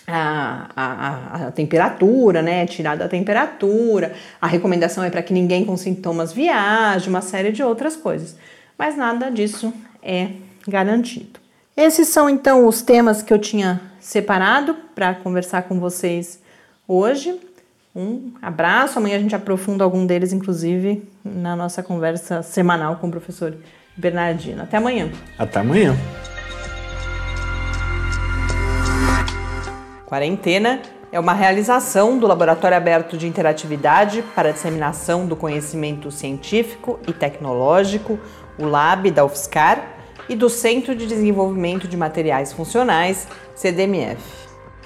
a, 0.07 0.71
a, 0.75 1.47
a, 1.47 1.51
temperatura, 1.51 2.41
né? 2.41 2.67
Tirar 2.67 2.97
da 2.97 3.09
temperatura. 3.09 4.15
A 4.41 4.47
recomendação 4.47 5.05
é 5.05 5.11
para 5.11 5.23
que 5.23 5.35
ninguém 5.35 5.65
com 5.65 5.77
sintomas 5.77 6.33
viaje, 6.33 7.11
uma 7.11 7.21
série 7.21 7.53
de 7.53 7.63
outras 7.63 7.95
coisas. 7.95 8.37
Mas 8.79 8.97
nada 8.97 9.31
disso 9.31 9.73
é 10.03 10.29
garantido. 10.67 11.39
Esses 11.77 12.09
são 12.09 12.29
então 12.29 12.67
os 12.67 12.81
temas 12.81 13.23
que 13.23 13.33
eu 13.33 13.39
tinha 13.39 13.81
separado 14.01 14.75
para 14.95 15.15
conversar 15.15 15.63
com 15.63 15.79
vocês 15.79 16.41
hoje. 16.87 17.39
Um 17.95 18.33
abraço. 18.41 18.99
Amanhã 18.99 19.17
a 19.17 19.21
gente 19.21 19.35
aprofunda 19.35 19.85
algum 19.85 20.07
deles, 20.07 20.33
inclusive, 20.33 21.03
na 21.25 21.57
nossa 21.57 21.83
conversa 21.83 22.43
semanal 22.43 22.97
com 22.97 23.09
o 23.09 23.11
professor 23.11 23.57
Bernardino. 23.97 24.63
Até 24.63 24.77
amanhã. 24.77 25.11
Até 25.39 25.61
amanhã. 25.61 25.97
Quarentena 30.07 30.81
é 31.11 31.19
uma 31.19 31.33
realização 31.33 32.19
do 32.19 32.27
Laboratório 32.27 32.77
Aberto 32.77 33.17
de 33.17 33.27
Interatividade 33.27 34.23
para 34.35 34.51
a 34.51 34.53
Disseminação 34.53 35.27
do 35.27 35.35
Conhecimento 35.35 36.11
Científico 36.11 36.99
e 37.07 37.13
Tecnológico, 37.13 38.19
o 38.59 38.65
LAB 38.65 39.11
da 39.11 39.25
UFSCar, 39.25 39.97
e 40.29 40.37
do 40.37 40.49
Centro 40.49 40.95
de 40.95 41.07
Desenvolvimento 41.07 41.89
de 41.89 41.97
Materiais 41.97 42.53
Funcionais, 42.53 43.27
CDMF. 43.55 44.48